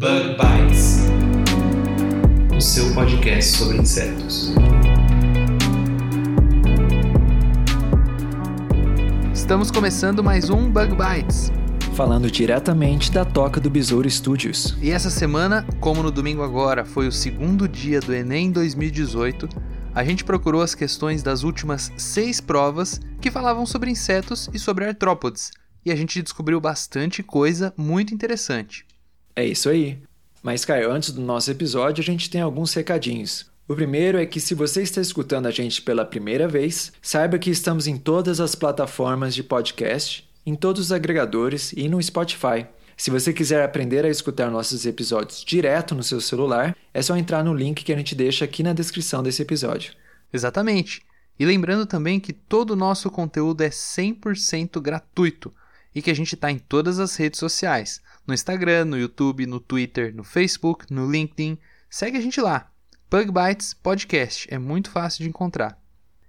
Bug 0.00 0.36
Bites, 0.36 0.98
o 2.56 2.60
seu 2.60 2.94
podcast 2.94 3.56
sobre 3.56 3.78
insetos. 3.78 4.52
Estamos 9.34 9.72
começando 9.72 10.22
mais 10.22 10.50
um 10.50 10.70
Bug 10.70 10.94
Bites. 10.94 11.50
falando 11.96 12.30
diretamente 12.30 13.10
da 13.10 13.24
Toca 13.24 13.58
do 13.58 13.68
Besouro 13.68 14.08
Studios. 14.08 14.78
E 14.80 14.92
essa 14.92 15.10
semana, 15.10 15.66
como 15.80 16.00
no 16.00 16.12
domingo 16.12 16.44
agora 16.44 16.84
foi 16.84 17.08
o 17.08 17.12
segundo 17.12 17.66
dia 17.66 17.98
do 17.98 18.14
Enem 18.14 18.52
2018, 18.52 19.48
a 19.92 20.04
gente 20.04 20.22
procurou 20.22 20.62
as 20.62 20.76
questões 20.76 21.24
das 21.24 21.42
últimas 21.42 21.90
seis 21.96 22.40
provas 22.40 23.00
que 23.20 23.32
falavam 23.32 23.66
sobre 23.66 23.90
insetos 23.90 24.48
e 24.54 24.60
sobre 24.60 24.84
artrópodes. 24.84 25.50
E 25.84 25.90
a 25.90 25.96
gente 25.96 26.22
descobriu 26.22 26.60
bastante 26.60 27.20
coisa 27.20 27.74
muito 27.76 28.14
interessante. 28.14 28.86
É 29.38 29.44
isso 29.44 29.68
aí. 29.68 30.02
Mas, 30.42 30.64
Caio, 30.64 30.90
antes 30.90 31.12
do 31.12 31.20
nosso 31.20 31.48
episódio, 31.48 32.02
a 32.02 32.04
gente 32.04 32.28
tem 32.28 32.40
alguns 32.40 32.74
recadinhos. 32.74 33.46
O 33.68 33.74
primeiro 33.76 34.18
é 34.18 34.26
que 34.26 34.40
se 34.40 34.52
você 34.52 34.82
está 34.82 35.00
escutando 35.00 35.46
a 35.46 35.52
gente 35.52 35.80
pela 35.80 36.04
primeira 36.04 36.48
vez, 36.48 36.92
saiba 37.00 37.38
que 37.38 37.48
estamos 37.48 37.86
em 37.86 37.96
todas 37.96 38.40
as 38.40 38.56
plataformas 38.56 39.36
de 39.36 39.44
podcast, 39.44 40.28
em 40.44 40.56
todos 40.56 40.86
os 40.86 40.90
agregadores 40.90 41.72
e 41.72 41.88
no 41.88 42.02
Spotify. 42.02 42.66
Se 42.96 43.12
você 43.12 43.32
quiser 43.32 43.62
aprender 43.62 44.04
a 44.04 44.08
escutar 44.08 44.50
nossos 44.50 44.84
episódios 44.84 45.44
direto 45.44 45.94
no 45.94 46.02
seu 46.02 46.20
celular, 46.20 46.76
é 46.92 47.00
só 47.00 47.16
entrar 47.16 47.44
no 47.44 47.54
link 47.54 47.84
que 47.84 47.92
a 47.92 47.96
gente 47.96 48.16
deixa 48.16 48.44
aqui 48.44 48.64
na 48.64 48.72
descrição 48.72 49.22
desse 49.22 49.40
episódio. 49.40 49.92
Exatamente. 50.32 51.00
E 51.38 51.46
lembrando 51.46 51.86
também 51.86 52.18
que 52.18 52.32
todo 52.32 52.72
o 52.72 52.76
nosso 52.76 53.08
conteúdo 53.08 53.60
é 53.62 53.68
100% 53.68 54.80
gratuito 54.80 55.54
e 55.94 56.02
que 56.02 56.10
a 56.10 56.14
gente 56.14 56.34
está 56.34 56.50
em 56.50 56.58
todas 56.58 56.98
as 56.98 57.16
redes 57.16 57.38
sociais: 57.38 58.00
no 58.26 58.34
Instagram, 58.34 58.84
no 58.84 58.98
YouTube, 58.98 59.46
no 59.46 59.60
Twitter, 59.60 60.14
no 60.14 60.24
Facebook, 60.24 60.92
no 60.92 61.10
LinkedIn. 61.10 61.58
Segue 61.90 62.18
a 62.18 62.20
gente 62.20 62.40
lá. 62.40 62.70
Bug 63.10 63.32
Bites 63.32 63.72
Podcast. 63.74 64.46
É 64.50 64.58
muito 64.58 64.90
fácil 64.90 65.22
de 65.22 65.28
encontrar. 65.30 65.80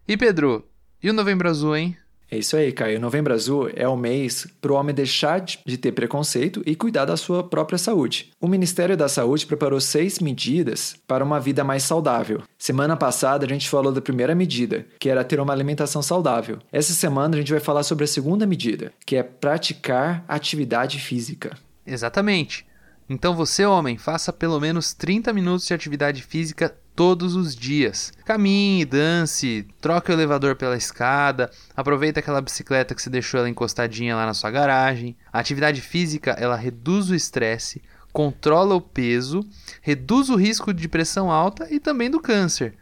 E 0.08 0.16
Pedro, 0.16 0.68
e 1.04 1.10
o 1.10 1.14
Novembro 1.14 1.50
Azul, 1.50 1.76
hein? 1.76 1.98
É 2.32 2.38
isso 2.38 2.56
aí, 2.56 2.72
Caio. 2.72 3.00
Novembro 3.00 3.34
Azul 3.34 3.70
é 3.76 3.88
o 3.88 3.98
mês 3.98 4.48
para 4.62 4.72
o 4.72 4.76
homem 4.76 4.94
deixar 4.94 5.40
de 5.42 5.78
ter 5.78 5.92
preconceito 5.92 6.62
e 6.66 6.76
cuidar 6.76 7.06
da 7.06 7.18
sua 7.18 7.44
própria 7.44 7.78
saúde. 7.78 8.32
O 8.40 8.48
Ministério 8.48 8.96
da 8.96 9.10
Saúde 9.10 9.48
preparou 9.48 9.82
seis 9.82 10.20
medidas 10.20 10.96
para 11.08 11.24
uma 11.24 11.40
vida 11.40 11.64
mais 11.64 11.84
saudável. 11.84 12.44
Semana 12.58 12.96
passada 12.96 13.46
a 13.46 13.50
gente 13.50 13.68
falou 13.68 13.92
da 13.92 14.02
primeira 14.02 14.36
medida, 14.36 14.86
que 15.00 15.10
era 15.10 15.24
ter 15.24 15.40
uma 15.40 15.54
alimentação 15.54 16.04
saudável. 16.04 16.60
Essa 16.72 16.94
semana 16.94 17.36
a 17.36 17.40
gente 17.40 17.52
vai 17.52 17.62
falar 17.62 17.84
sobre 17.84 18.04
a 18.04 18.08
segunda 18.08 18.46
medida, 18.46 18.94
que 19.06 19.16
é 19.16 19.24
praticar 19.24 20.24
atividade 20.28 21.00
física. 21.00 21.58
Exatamente. 21.86 22.66
Então 23.10 23.36
você, 23.36 23.66
homem, 23.66 23.98
faça 23.98 24.32
pelo 24.32 24.60
menos 24.60 24.94
30 24.94 25.34
minutos 25.34 25.66
de 25.66 25.74
atividade 25.74 26.22
física 26.22 26.76
todos 27.00 27.34
os 27.34 27.56
dias. 27.56 28.12
Caminhe, 28.26 28.84
dance, 28.84 29.66
troque 29.80 30.12
o 30.12 30.14
elevador 30.14 30.58
pela 30.58 30.76
escada, 30.76 31.50
aproveita 31.74 32.20
aquela 32.20 32.42
bicicleta 32.42 32.94
que 32.94 33.02
você 33.02 33.10
deixou 33.10 33.40
ela 33.40 33.50
encostadinha 33.50 34.18
lá 34.18 34.26
na 34.26 34.34
sua 34.34 34.52
garagem. 34.52 35.16
A 35.32 35.40
atividade 35.40 35.80
física, 35.80 36.32
ela 36.32 36.58
reduz 36.58 37.10
o 37.10 37.16
estresse, 37.16 37.82
controla 38.12 38.76
o 38.76 38.82
peso, 38.82 39.40
reduz 39.82 40.30
o 40.30 40.36
risco 40.36 40.74
de 40.74 40.90
pressão 40.90 41.32
alta 41.32 41.74
e 41.74 41.80
também 41.80 42.12
do 42.12 42.20
câncer. 42.20 42.76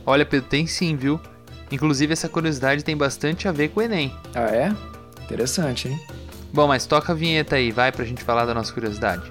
Olha, 0.06 0.24
Pedro, 0.24 0.48
tem 0.48 0.66
sim, 0.66 0.96
viu? 0.96 1.20
Inclusive 1.70 2.14
essa 2.14 2.28
curiosidade 2.28 2.82
tem 2.82 2.96
bastante 2.96 3.46
a 3.46 3.52
ver 3.52 3.68
com 3.68 3.80
o 3.80 3.82
Enem. 3.82 4.10
Ah, 4.34 4.46
é? 4.46 4.74
Interessante, 5.22 5.88
hein? 5.88 6.00
Bom, 6.52 6.66
mas 6.66 6.84
toca 6.86 7.12
a 7.12 7.14
vinheta 7.14 7.54
aí, 7.56 7.70
vai 7.70 7.92
pra 7.92 8.04
gente 8.04 8.24
falar 8.24 8.46
da 8.46 8.54
nossa 8.54 8.72
curiosidade. 8.72 9.22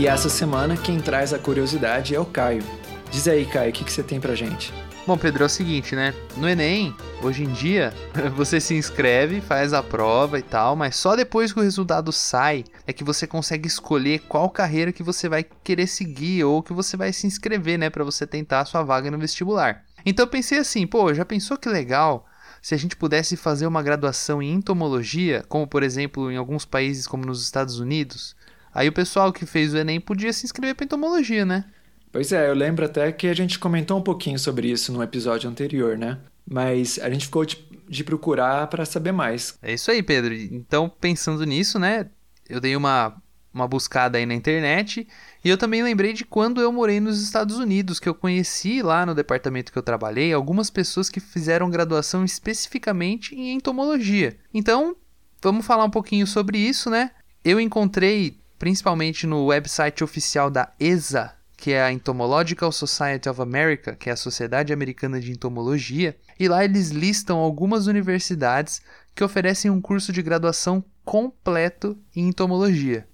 E 0.00 0.06
essa 0.06 0.30
semana 0.30 0.78
quem 0.78 0.98
traz 0.98 1.34
a 1.34 1.38
curiosidade 1.38 2.14
é 2.14 2.18
o 2.18 2.24
Caio. 2.24 2.64
Diz 3.10 3.28
aí, 3.28 3.44
Caio, 3.44 3.68
o 3.68 3.72
que, 3.74 3.84
que 3.84 3.92
você 3.92 4.02
tem 4.02 4.18
pra 4.18 4.34
gente? 4.34 4.72
Bom, 5.06 5.18
Pedro, 5.18 5.42
é 5.42 5.46
o 5.46 5.50
seguinte, 5.50 5.94
né? 5.94 6.14
No 6.38 6.48
Enem, 6.48 6.96
hoje 7.22 7.44
em 7.44 7.52
dia, 7.52 7.92
você 8.34 8.58
se 8.62 8.72
inscreve, 8.72 9.42
faz 9.42 9.74
a 9.74 9.82
prova 9.82 10.38
e 10.38 10.42
tal, 10.42 10.74
mas 10.74 10.96
só 10.96 11.14
depois 11.14 11.52
que 11.52 11.60
o 11.60 11.62
resultado 11.62 12.12
sai 12.12 12.64
é 12.86 12.94
que 12.94 13.04
você 13.04 13.26
consegue 13.26 13.68
escolher 13.68 14.20
qual 14.20 14.48
carreira 14.48 14.90
que 14.90 15.02
você 15.02 15.28
vai 15.28 15.44
querer 15.62 15.86
seguir 15.86 16.44
ou 16.44 16.62
que 16.62 16.72
você 16.72 16.96
vai 16.96 17.12
se 17.12 17.26
inscrever, 17.26 17.78
né, 17.78 17.90
para 17.90 18.02
você 18.02 18.26
tentar 18.26 18.60
a 18.60 18.64
sua 18.64 18.82
vaga 18.82 19.10
no 19.10 19.18
vestibular. 19.18 19.84
Então 20.06 20.24
eu 20.24 20.30
pensei 20.30 20.56
assim, 20.56 20.86
pô, 20.86 21.12
já 21.12 21.26
pensou 21.26 21.58
que 21.58 21.68
legal 21.68 22.26
se 22.62 22.74
a 22.74 22.78
gente 22.78 22.96
pudesse 22.96 23.36
fazer 23.36 23.66
uma 23.66 23.82
graduação 23.82 24.40
em 24.40 24.50
entomologia, 24.50 25.44
como 25.46 25.66
por 25.66 25.82
exemplo 25.82 26.30
em 26.30 26.38
alguns 26.38 26.64
países 26.64 27.06
como 27.06 27.26
nos 27.26 27.42
Estados 27.42 27.78
Unidos? 27.78 28.34
Aí 28.74 28.88
o 28.88 28.92
pessoal 28.92 29.32
que 29.32 29.46
fez 29.46 29.74
o 29.74 29.78
Enem 29.78 30.00
podia 30.00 30.32
se 30.32 30.44
inscrever 30.44 30.74
para 30.74 30.84
entomologia, 30.84 31.44
né? 31.44 31.64
Pois 32.12 32.32
é, 32.32 32.48
eu 32.48 32.54
lembro 32.54 32.84
até 32.84 33.12
que 33.12 33.28
a 33.28 33.34
gente 33.34 33.58
comentou 33.58 33.98
um 33.98 34.02
pouquinho 34.02 34.38
sobre 34.38 34.68
isso 34.68 34.92
no 34.92 35.02
episódio 35.02 35.48
anterior, 35.48 35.96
né? 35.96 36.18
Mas 36.48 36.98
a 36.98 37.08
gente 37.08 37.26
ficou 37.26 37.44
de, 37.44 37.56
de 37.88 38.02
procurar 38.02 38.66
para 38.66 38.84
saber 38.84 39.12
mais. 39.12 39.56
É 39.62 39.72
isso 39.74 39.90
aí, 39.90 40.02
Pedro. 40.02 40.34
Então, 40.34 40.88
pensando 40.88 41.44
nisso, 41.44 41.78
né? 41.78 42.08
Eu 42.48 42.60
dei 42.60 42.74
uma, 42.74 43.16
uma 43.54 43.68
buscada 43.68 44.18
aí 44.18 44.26
na 44.26 44.34
internet 44.34 45.06
e 45.44 45.48
eu 45.48 45.56
também 45.56 45.84
lembrei 45.84 46.12
de 46.12 46.24
quando 46.24 46.60
eu 46.60 46.72
morei 46.72 46.98
nos 46.98 47.22
Estados 47.22 47.58
Unidos, 47.58 48.00
que 48.00 48.08
eu 48.08 48.14
conheci 48.14 48.82
lá 48.82 49.06
no 49.06 49.14
departamento 49.14 49.70
que 49.70 49.78
eu 49.78 49.82
trabalhei 49.82 50.32
algumas 50.32 50.68
pessoas 50.68 51.08
que 51.08 51.20
fizeram 51.20 51.70
graduação 51.70 52.24
especificamente 52.24 53.34
em 53.36 53.52
entomologia. 53.54 54.36
Então, 54.52 54.96
vamos 55.40 55.64
falar 55.64 55.84
um 55.84 55.90
pouquinho 55.90 56.26
sobre 56.26 56.58
isso, 56.58 56.90
né? 56.90 57.12
Eu 57.44 57.60
encontrei, 57.60 58.39
principalmente 58.60 59.26
no 59.26 59.46
website 59.46 60.04
oficial 60.04 60.50
da 60.50 60.70
ESA, 60.78 61.32
que 61.56 61.72
é 61.72 61.82
a 61.82 61.90
Entomological 61.90 62.70
Society 62.70 63.26
of 63.26 63.40
America, 63.40 63.96
que 63.96 64.10
é 64.10 64.12
a 64.12 64.16
Sociedade 64.16 64.70
Americana 64.70 65.18
de 65.18 65.32
Entomologia, 65.32 66.14
e 66.38 66.46
lá 66.46 66.62
eles 66.62 66.90
listam 66.90 67.38
algumas 67.38 67.86
universidades 67.86 68.82
que 69.14 69.24
oferecem 69.24 69.70
um 69.70 69.80
curso 69.80 70.12
de 70.12 70.20
graduação 70.20 70.84
completo 71.06 71.96
em 72.14 72.28
entomologia. 72.28 73.08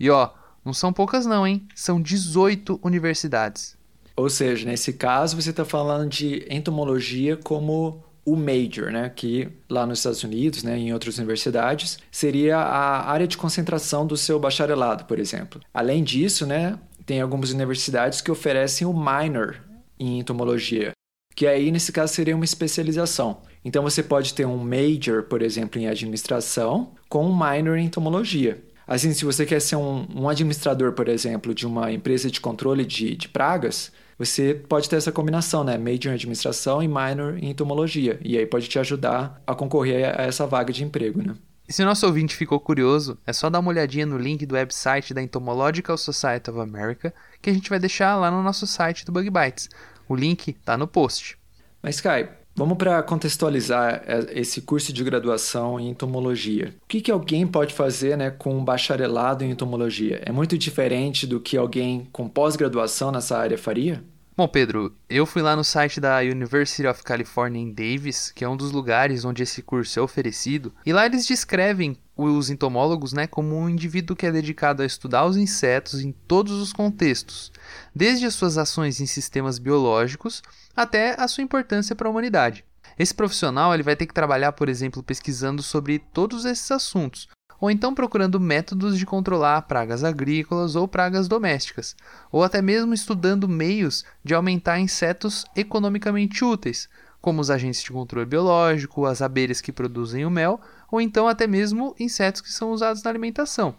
E 0.00 0.08
ó, 0.08 0.30
não 0.64 0.72
são 0.72 0.94
poucas 0.94 1.26
não, 1.26 1.46
hein? 1.46 1.68
São 1.74 2.00
18 2.00 2.80
universidades. 2.82 3.76
Ou 4.16 4.30
seja, 4.30 4.66
nesse 4.66 4.94
caso 4.94 5.38
você 5.38 5.50
está 5.50 5.66
falando 5.66 6.08
de 6.08 6.46
entomologia 6.48 7.36
como 7.36 8.02
o 8.26 8.34
major, 8.34 8.90
né, 8.90 9.08
que 9.08 9.48
lá 9.70 9.86
nos 9.86 10.00
Estados 10.00 10.24
Unidos, 10.24 10.64
né, 10.64 10.76
em 10.76 10.92
outras 10.92 11.16
universidades, 11.16 11.98
seria 12.10 12.58
a 12.58 13.08
área 13.08 13.26
de 13.26 13.36
concentração 13.36 14.04
do 14.04 14.16
seu 14.16 14.40
bacharelado, 14.40 15.04
por 15.04 15.20
exemplo. 15.20 15.60
Além 15.72 16.02
disso, 16.02 16.44
né, 16.44 16.76
tem 17.06 17.20
algumas 17.20 17.52
universidades 17.52 18.20
que 18.20 18.30
oferecem 18.30 18.84
o 18.84 18.92
minor 18.92 19.62
em 19.98 20.18
entomologia, 20.18 20.90
que 21.36 21.46
aí 21.46 21.70
nesse 21.70 21.92
caso 21.92 22.12
seria 22.14 22.34
uma 22.34 22.44
especialização. 22.44 23.42
Então 23.64 23.84
você 23.84 24.02
pode 24.02 24.34
ter 24.34 24.44
um 24.44 24.58
major, 24.58 25.22
por 25.22 25.40
exemplo, 25.40 25.80
em 25.80 25.86
administração, 25.86 26.94
com 27.08 27.24
um 27.26 27.32
minor 27.34 27.78
em 27.78 27.84
entomologia. 27.84 28.60
Assim, 28.88 29.12
se 29.12 29.24
você 29.24 29.46
quer 29.46 29.60
ser 29.60 29.76
um, 29.76 30.06
um 30.14 30.28
administrador, 30.28 30.92
por 30.92 31.08
exemplo, 31.08 31.54
de 31.54 31.66
uma 31.66 31.92
empresa 31.92 32.28
de 32.30 32.40
controle 32.40 32.84
de, 32.84 33.14
de 33.14 33.28
pragas, 33.28 33.92
você 34.18 34.54
pode 34.54 34.88
ter 34.88 34.96
essa 34.96 35.12
combinação, 35.12 35.62
né? 35.62 35.76
Major 35.76 36.12
em 36.12 36.14
administração 36.14 36.82
e 36.82 36.88
minor 36.88 37.36
em 37.38 37.50
entomologia. 37.50 38.18
E 38.22 38.36
aí 38.38 38.46
pode 38.46 38.68
te 38.68 38.78
ajudar 38.78 39.42
a 39.46 39.54
concorrer 39.54 40.18
a 40.18 40.22
essa 40.22 40.46
vaga 40.46 40.72
de 40.72 40.84
emprego, 40.84 41.22
né? 41.22 41.36
E 41.68 41.72
se 41.72 41.82
o 41.82 41.84
nosso 41.84 42.06
ouvinte 42.06 42.36
ficou 42.36 42.60
curioso, 42.60 43.18
é 43.26 43.32
só 43.32 43.50
dar 43.50 43.58
uma 43.58 43.70
olhadinha 43.70 44.06
no 44.06 44.16
link 44.16 44.46
do 44.46 44.54
website 44.54 45.12
da 45.12 45.20
Entomological 45.20 45.98
Society 45.98 46.48
of 46.48 46.60
America, 46.60 47.12
que 47.42 47.50
a 47.50 47.52
gente 47.52 47.68
vai 47.68 47.78
deixar 47.78 48.14
lá 48.16 48.30
no 48.30 48.42
nosso 48.42 48.66
site 48.66 49.04
do 49.04 49.10
Bug 49.10 49.28
Bites. 49.28 49.68
O 50.08 50.14
link 50.14 50.52
tá 50.64 50.76
no 50.76 50.86
post. 50.86 51.36
Mas, 51.82 52.00
Kai, 52.00 52.30
vamos 52.56 52.78
para 52.78 53.02
contextualizar 53.02 54.02
é, 54.06 54.40
esse 54.40 54.62
curso 54.62 54.92
de 54.92 55.04
graduação 55.04 55.78
em 55.78 55.90
entomologia. 55.90 56.74
O 56.82 56.88
que, 56.88 57.00
que 57.00 57.10
alguém 57.10 57.46
pode 57.46 57.74
fazer 57.74 58.16
né, 58.16 58.30
com 58.30 58.56
um 58.56 58.64
bacharelado 58.64 59.44
em 59.44 59.50
entomologia? 59.50 60.22
É 60.24 60.32
muito 60.32 60.56
diferente 60.56 61.26
do 61.26 61.38
que 61.38 61.56
alguém 61.56 62.08
com 62.10 62.28
pós-graduação 62.28 63.12
nessa 63.12 63.36
área 63.36 63.58
faria? 63.58 64.02
Bom, 64.36 64.46
Pedro, 64.46 64.94
eu 65.08 65.24
fui 65.24 65.40
lá 65.40 65.56
no 65.56 65.64
site 65.64 65.98
da 65.98 66.18
University 66.18 66.86
of 66.86 67.02
California 67.02 67.62
em 67.62 67.72
Davis, 67.72 68.30
que 68.30 68.44
é 68.44 68.48
um 68.48 68.56
dos 68.56 68.70
lugares 68.70 69.24
onde 69.24 69.42
esse 69.42 69.62
curso 69.62 69.98
é 69.98 70.02
oferecido, 70.02 70.74
e 70.84 70.92
lá 70.92 71.06
eles 71.06 71.26
descrevem 71.26 71.96
os 72.16 72.48
entomólogos 72.48 73.12
né, 73.12 73.26
como 73.26 73.56
um 73.56 73.68
indivíduo 73.68 74.16
que 74.16 74.26
é 74.26 74.32
dedicado 74.32 74.82
a 74.82 74.86
estudar 74.86 75.26
os 75.26 75.36
insetos 75.36 76.00
em 76.00 76.12
todos 76.12 76.52
os 76.54 76.72
contextos, 76.72 77.52
desde 77.94 78.24
as 78.24 78.34
suas 78.34 78.56
ações 78.56 79.00
em 79.00 79.06
sistemas 79.06 79.58
biológicos 79.58 80.42
até 80.74 81.14
a 81.20 81.28
sua 81.28 81.44
importância 81.44 81.94
para 81.94 82.08
a 82.08 82.10
humanidade. 82.10 82.64
Esse 82.98 83.14
profissional 83.14 83.74
ele 83.74 83.82
vai 83.82 83.94
ter 83.94 84.06
que 84.06 84.14
trabalhar, 84.14 84.52
por 84.52 84.68
exemplo, 84.68 85.02
pesquisando 85.02 85.62
sobre 85.62 85.98
todos 85.98 86.46
esses 86.46 86.70
assuntos, 86.70 87.28
ou 87.60 87.70
então 87.70 87.94
procurando 87.94 88.40
métodos 88.40 88.98
de 88.98 89.04
controlar 89.04 89.62
pragas 89.62 90.04
agrícolas 90.04 90.76
ou 90.76 90.86
pragas 90.88 91.28
domésticas, 91.28 91.96
ou 92.30 92.42
até 92.42 92.62
mesmo 92.62 92.94
estudando 92.94 93.48
meios 93.48 94.04
de 94.24 94.34
aumentar 94.34 94.78
insetos 94.78 95.44
economicamente 95.54 96.44
úteis, 96.44 96.88
como 97.26 97.40
os 97.40 97.50
agentes 97.50 97.82
de 97.82 97.90
controle 97.90 98.24
biológico, 98.24 99.04
as 99.04 99.20
abelhas 99.20 99.60
que 99.60 99.72
produzem 99.72 100.24
o 100.24 100.30
mel, 100.30 100.60
ou 100.88 101.00
então 101.00 101.26
até 101.26 101.44
mesmo 101.44 101.92
insetos 101.98 102.40
que 102.40 102.52
são 102.52 102.70
usados 102.70 103.02
na 103.02 103.10
alimentação. 103.10 103.74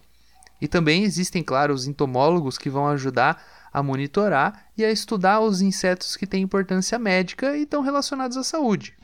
E 0.60 0.68
também 0.68 1.04
existem, 1.04 1.42
claro, 1.42 1.74
os 1.74 1.88
entomólogos 1.88 2.58
que 2.58 2.70
vão 2.70 2.88
ajudar 2.88 3.42
a 3.72 3.82
monitorar 3.82 4.66
e 4.78 4.84
a 4.84 4.92
estudar 4.92 5.40
os 5.40 5.62
insetos 5.62 6.18
que 6.18 6.28
têm 6.28 6.44
importância 6.44 7.00
médica 7.00 7.56
e 7.56 7.62
estão 7.62 7.82
relacionados 7.82 8.36
à 8.36 8.44
saúde. 8.44 8.96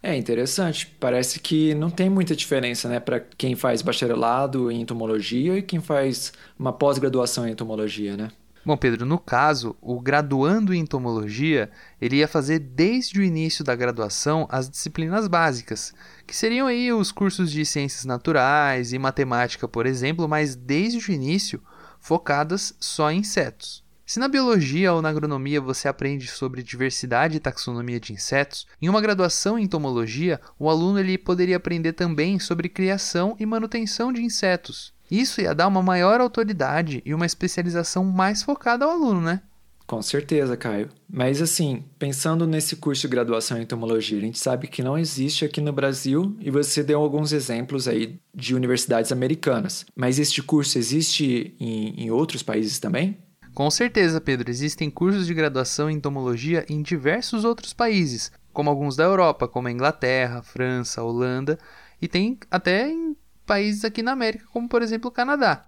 É 0.00 0.16
interessante. 0.16 0.86
Parece 1.00 1.40
que 1.40 1.74
não 1.74 1.90
tem 1.90 2.08
muita 2.08 2.36
diferença, 2.36 2.88
né, 2.88 3.00
para 3.00 3.18
quem 3.18 3.56
faz 3.56 3.82
bacharelado 3.82 4.70
em 4.70 4.80
entomologia 4.80 5.58
e 5.58 5.62
quem 5.62 5.80
faz 5.80 6.32
uma 6.56 6.72
pós-graduação 6.72 7.48
em 7.48 7.50
entomologia, 7.50 8.16
né? 8.16 8.30
Bom, 8.68 8.76
Pedro, 8.76 9.06
no 9.06 9.18
caso, 9.18 9.74
o 9.80 9.98
graduando 9.98 10.74
em 10.74 10.80
entomologia, 10.80 11.70
ele 11.98 12.16
ia 12.16 12.28
fazer 12.28 12.58
desde 12.58 13.18
o 13.18 13.22
início 13.22 13.64
da 13.64 13.74
graduação 13.74 14.46
as 14.50 14.68
disciplinas 14.68 15.26
básicas, 15.26 15.94
que 16.26 16.36
seriam 16.36 16.66
aí 16.66 16.92
os 16.92 17.10
cursos 17.10 17.50
de 17.50 17.64
ciências 17.64 18.04
naturais 18.04 18.92
e 18.92 18.98
matemática, 18.98 19.66
por 19.66 19.86
exemplo, 19.86 20.28
mas 20.28 20.54
desde 20.54 21.10
o 21.10 21.14
início 21.14 21.62
focadas 21.98 22.74
só 22.78 23.10
em 23.10 23.20
insetos. 23.20 23.82
Se 24.04 24.20
na 24.20 24.28
biologia 24.28 24.92
ou 24.92 25.00
na 25.00 25.08
agronomia 25.08 25.62
você 25.62 25.88
aprende 25.88 26.26
sobre 26.26 26.62
diversidade 26.62 27.38
e 27.38 27.40
taxonomia 27.40 27.98
de 27.98 28.12
insetos, 28.12 28.66
em 28.82 28.88
uma 28.90 29.00
graduação 29.00 29.58
em 29.58 29.62
entomologia, 29.62 30.38
o 30.58 30.68
aluno 30.68 30.98
ele 30.98 31.16
poderia 31.16 31.56
aprender 31.56 31.94
também 31.94 32.38
sobre 32.38 32.68
criação 32.68 33.34
e 33.40 33.46
manutenção 33.46 34.12
de 34.12 34.22
insetos. 34.22 34.92
Isso 35.10 35.40
ia 35.40 35.54
dar 35.54 35.68
uma 35.68 35.82
maior 35.82 36.20
autoridade 36.20 37.02
e 37.04 37.14
uma 37.14 37.26
especialização 37.26 38.04
mais 38.04 38.42
focada 38.42 38.84
ao 38.84 38.90
aluno, 38.90 39.20
né? 39.20 39.40
Com 39.88 40.02
certeza, 40.02 40.54
Caio. 40.54 40.90
Mas 41.08 41.40
assim, 41.40 41.82
pensando 41.98 42.46
nesse 42.46 42.76
curso 42.76 43.00
de 43.00 43.08
graduação 43.08 43.56
em 43.56 43.62
entomologia, 43.62 44.18
a 44.18 44.20
gente 44.20 44.38
sabe 44.38 44.66
que 44.68 44.82
não 44.82 44.98
existe 44.98 45.46
aqui 45.46 45.62
no 45.62 45.72
Brasil 45.72 46.36
e 46.40 46.50
você 46.50 46.82
deu 46.82 47.00
alguns 47.00 47.32
exemplos 47.32 47.88
aí 47.88 48.20
de 48.34 48.54
universidades 48.54 49.10
americanas. 49.10 49.86
Mas 49.96 50.18
este 50.18 50.42
curso 50.42 50.76
existe 50.76 51.54
em, 51.58 52.04
em 52.04 52.10
outros 52.10 52.42
países 52.42 52.78
também? 52.78 53.16
Com 53.54 53.70
certeza, 53.70 54.20
Pedro, 54.20 54.50
existem 54.50 54.90
cursos 54.90 55.26
de 55.26 55.32
graduação 55.32 55.90
em 55.90 55.96
entomologia 55.96 56.66
em 56.68 56.82
diversos 56.82 57.42
outros 57.42 57.72
países, 57.72 58.30
como 58.52 58.68
alguns 58.68 58.94
da 58.94 59.04
Europa, 59.04 59.48
como 59.48 59.68
a 59.68 59.72
Inglaterra, 59.72 60.42
França, 60.42 61.02
Holanda, 61.02 61.58
e 62.00 62.06
tem 62.06 62.38
até 62.50 62.90
em 62.90 63.16
países 63.48 63.82
aqui 63.82 64.02
na 64.02 64.12
América, 64.12 64.44
como 64.52 64.68
por 64.68 64.82
exemplo 64.82 65.08
o 65.08 65.12
Canadá. 65.12 65.64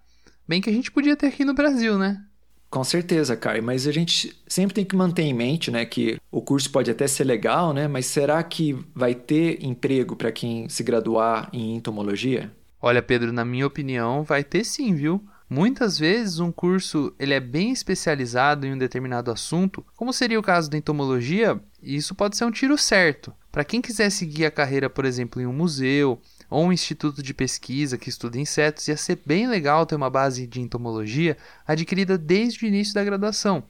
Bem 0.46 0.60
que 0.60 0.68
a 0.68 0.72
gente 0.72 0.92
podia 0.92 1.16
ter 1.16 1.28
aqui 1.28 1.44
no 1.44 1.54
Brasil, 1.54 1.98
né? 1.98 2.22
Com 2.68 2.84
certeza, 2.84 3.34
Caio, 3.34 3.64
mas 3.64 3.86
a 3.88 3.92
gente 3.92 4.36
sempre 4.46 4.74
tem 4.74 4.84
que 4.84 4.94
manter 4.94 5.22
em 5.22 5.34
mente, 5.34 5.72
né, 5.72 5.84
que 5.84 6.20
o 6.30 6.40
curso 6.40 6.70
pode 6.70 6.88
até 6.88 7.08
ser 7.08 7.24
legal, 7.24 7.72
né, 7.72 7.88
mas 7.88 8.06
será 8.06 8.40
que 8.44 8.78
vai 8.94 9.12
ter 9.12 9.64
emprego 9.64 10.14
para 10.14 10.30
quem 10.30 10.68
se 10.68 10.84
graduar 10.84 11.48
em 11.52 11.74
entomologia? 11.74 12.52
Olha, 12.80 13.02
Pedro, 13.02 13.32
na 13.32 13.44
minha 13.44 13.66
opinião, 13.66 14.22
vai 14.22 14.44
ter 14.44 14.62
sim, 14.62 14.94
viu? 14.94 15.20
Muitas 15.48 15.98
vezes 15.98 16.38
um 16.38 16.52
curso 16.52 17.12
ele 17.18 17.34
é 17.34 17.40
bem 17.40 17.72
especializado 17.72 18.64
em 18.64 18.72
um 18.72 18.78
determinado 18.78 19.32
assunto, 19.32 19.84
como 19.96 20.12
seria 20.12 20.38
o 20.38 20.42
caso 20.42 20.70
da 20.70 20.78
entomologia, 20.78 21.60
e 21.82 21.96
isso 21.96 22.14
pode 22.14 22.36
ser 22.36 22.44
um 22.44 22.52
tiro 22.52 22.78
certo. 22.78 23.34
Para 23.50 23.64
quem 23.64 23.80
quiser 23.80 24.10
seguir 24.10 24.44
a 24.44 24.50
carreira, 24.50 24.88
por 24.88 25.04
exemplo, 25.04 25.42
em 25.42 25.46
um 25.46 25.52
museu 25.52 26.20
ou 26.50 26.66
um 26.66 26.72
instituto 26.72 27.22
de 27.22 27.32
pesquisa 27.32 27.96
que 27.96 28.08
estuda 28.08 28.38
insetos, 28.38 28.88
ia 28.88 28.96
ser 28.96 29.20
bem 29.24 29.46
legal 29.46 29.86
ter 29.86 29.94
uma 29.94 30.10
base 30.10 30.46
de 30.46 30.60
entomologia 30.60 31.36
adquirida 31.66 32.18
desde 32.18 32.64
o 32.64 32.68
início 32.68 32.92
da 32.92 33.04
graduação. 33.04 33.62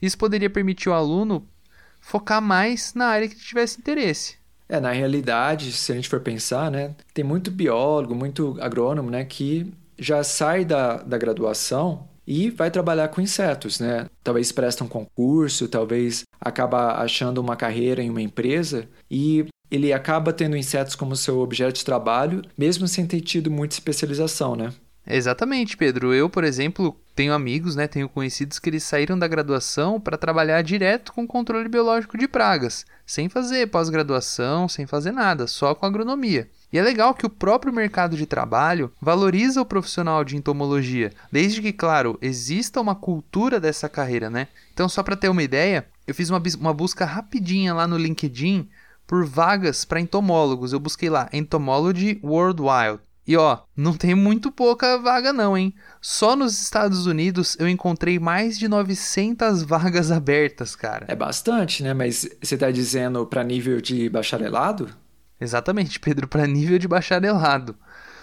Isso 0.00 0.16
poderia 0.16 0.48
permitir 0.48 0.88
o 0.88 0.94
aluno 0.94 1.46
focar 2.00 2.40
mais 2.40 2.94
na 2.94 3.06
área 3.06 3.28
que 3.28 3.34
tivesse 3.34 3.78
interesse. 3.78 4.36
É, 4.68 4.78
na 4.78 4.92
realidade, 4.92 5.72
se 5.72 5.90
a 5.90 5.94
gente 5.96 6.08
for 6.08 6.20
pensar, 6.20 6.70
né, 6.70 6.94
tem 7.12 7.24
muito 7.24 7.50
biólogo, 7.50 8.14
muito 8.14 8.56
agrônomo, 8.60 9.10
né, 9.10 9.24
que 9.24 9.72
já 9.98 10.22
sai 10.22 10.64
da, 10.64 10.98
da 10.98 11.18
graduação 11.18 12.08
e 12.26 12.48
vai 12.48 12.70
trabalhar 12.70 13.08
com 13.08 13.20
insetos, 13.20 13.80
né? 13.80 14.06
Talvez 14.22 14.52
presta 14.52 14.84
um 14.84 14.88
concurso, 14.88 15.66
talvez 15.66 16.22
acaba 16.40 17.02
achando 17.02 17.38
uma 17.38 17.56
carreira 17.56 18.00
em 18.00 18.08
uma 18.08 18.22
empresa 18.22 18.88
e 19.10 19.46
ele 19.70 19.92
acaba 19.92 20.32
tendo 20.32 20.56
insetos 20.56 20.94
como 20.94 21.14
seu 21.14 21.38
objeto 21.38 21.76
de 21.76 21.84
trabalho, 21.84 22.42
mesmo 22.56 22.88
sem 22.88 23.06
ter 23.06 23.20
tido 23.20 23.50
muita 23.50 23.74
especialização, 23.74 24.56
né? 24.56 24.72
Exatamente, 25.06 25.76
Pedro. 25.76 26.12
Eu, 26.14 26.28
por 26.28 26.44
exemplo, 26.44 26.96
tenho 27.16 27.32
amigos, 27.32 27.74
né, 27.74 27.88
tenho 27.88 28.08
conhecidos 28.08 28.58
que 28.58 28.68
eles 28.68 28.84
saíram 28.84 29.18
da 29.18 29.26
graduação 29.26 30.00
para 30.00 30.16
trabalhar 30.16 30.62
direto 30.62 31.12
com 31.12 31.26
controle 31.26 31.68
biológico 31.68 32.16
de 32.16 32.28
pragas, 32.28 32.84
sem 33.04 33.28
fazer 33.28 33.68
pós-graduação, 33.68 34.68
sem 34.68 34.86
fazer 34.86 35.12
nada, 35.12 35.46
só 35.46 35.74
com 35.74 35.86
agronomia. 35.86 36.48
E 36.72 36.78
é 36.78 36.82
legal 36.82 37.14
que 37.14 37.26
o 37.26 37.30
próprio 37.30 37.72
mercado 37.72 38.16
de 38.16 38.26
trabalho 38.26 38.92
valoriza 39.00 39.60
o 39.60 39.66
profissional 39.66 40.22
de 40.22 40.36
entomologia, 40.36 41.12
desde 41.32 41.60
que, 41.60 41.72
claro, 41.72 42.16
exista 42.22 42.80
uma 42.80 42.94
cultura 42.94 43.58
dessa 43.58 43.88
carreira, 43.88 44.30
né? 44.30 44.46
Então, 44.72 44.88
só 44.88 45.02
para 45.02 45.16
ter 45.16 45.28
uma 45.28 45.42
ideia, 45.42 45.86
eu 46.06 46.14
fiz 46.14 46.30
uma, 46.30 46.40
uma 46.58 46.72
busca 46.72 47.04
rapidinha 47.04 47.74
lá 47.74 47.86
no 47.86 47.98
LinkedIn 47.98 48.68
por 49.10 49.26
vagas 49.26 49.84
para 49.84 50.00
entomólogos. 50.00 50.72
Eu 50.72 50.78
busquei 50.78 51.10
lá 51.10 51.28
Entomology 51.32 52.20
Worldwide. 52.22 53.00
E 53.26 53.36
ó, 53.36 53.58
não 53.76 53.92
tem 53.92 54.14
muito 54.14 54.52
pouca 54.52 54.98
vaga 54.98 55.32
não, 55.32 55.58
hein? 55.58 55.74
Só 56.00 56.36
nos 56.36 56.62
Estados 56.62 57.06
Unidos 57.06 57.56
eu 57.58 57.68
encontrei 57.68 58.20
mais 58.20 58.56
de 58.56 58.68
900 58.68 59.64
vagas 59.66 60.12
abertas, 60.12 60.76
cara. 60.76 61.06
É 61.08 61.16
bastante, 61.16 61.82
né? 61.82 61.92
Mas 61.92 62.28
você 62.40 62.56
tá 62.56 62.70
dizendo 62.70 63.26
para 63.26 63.42
nível 63.42 63.80
de 63.80 64.08
bacharelado? 64.08 64.88
Exatamente, 65.40 65.98
Pedro, 65.98 66.28
para 66.28 66.46
nível 66.46 66.78
de 66.78 66.86
bacharelado. 66.86 67.74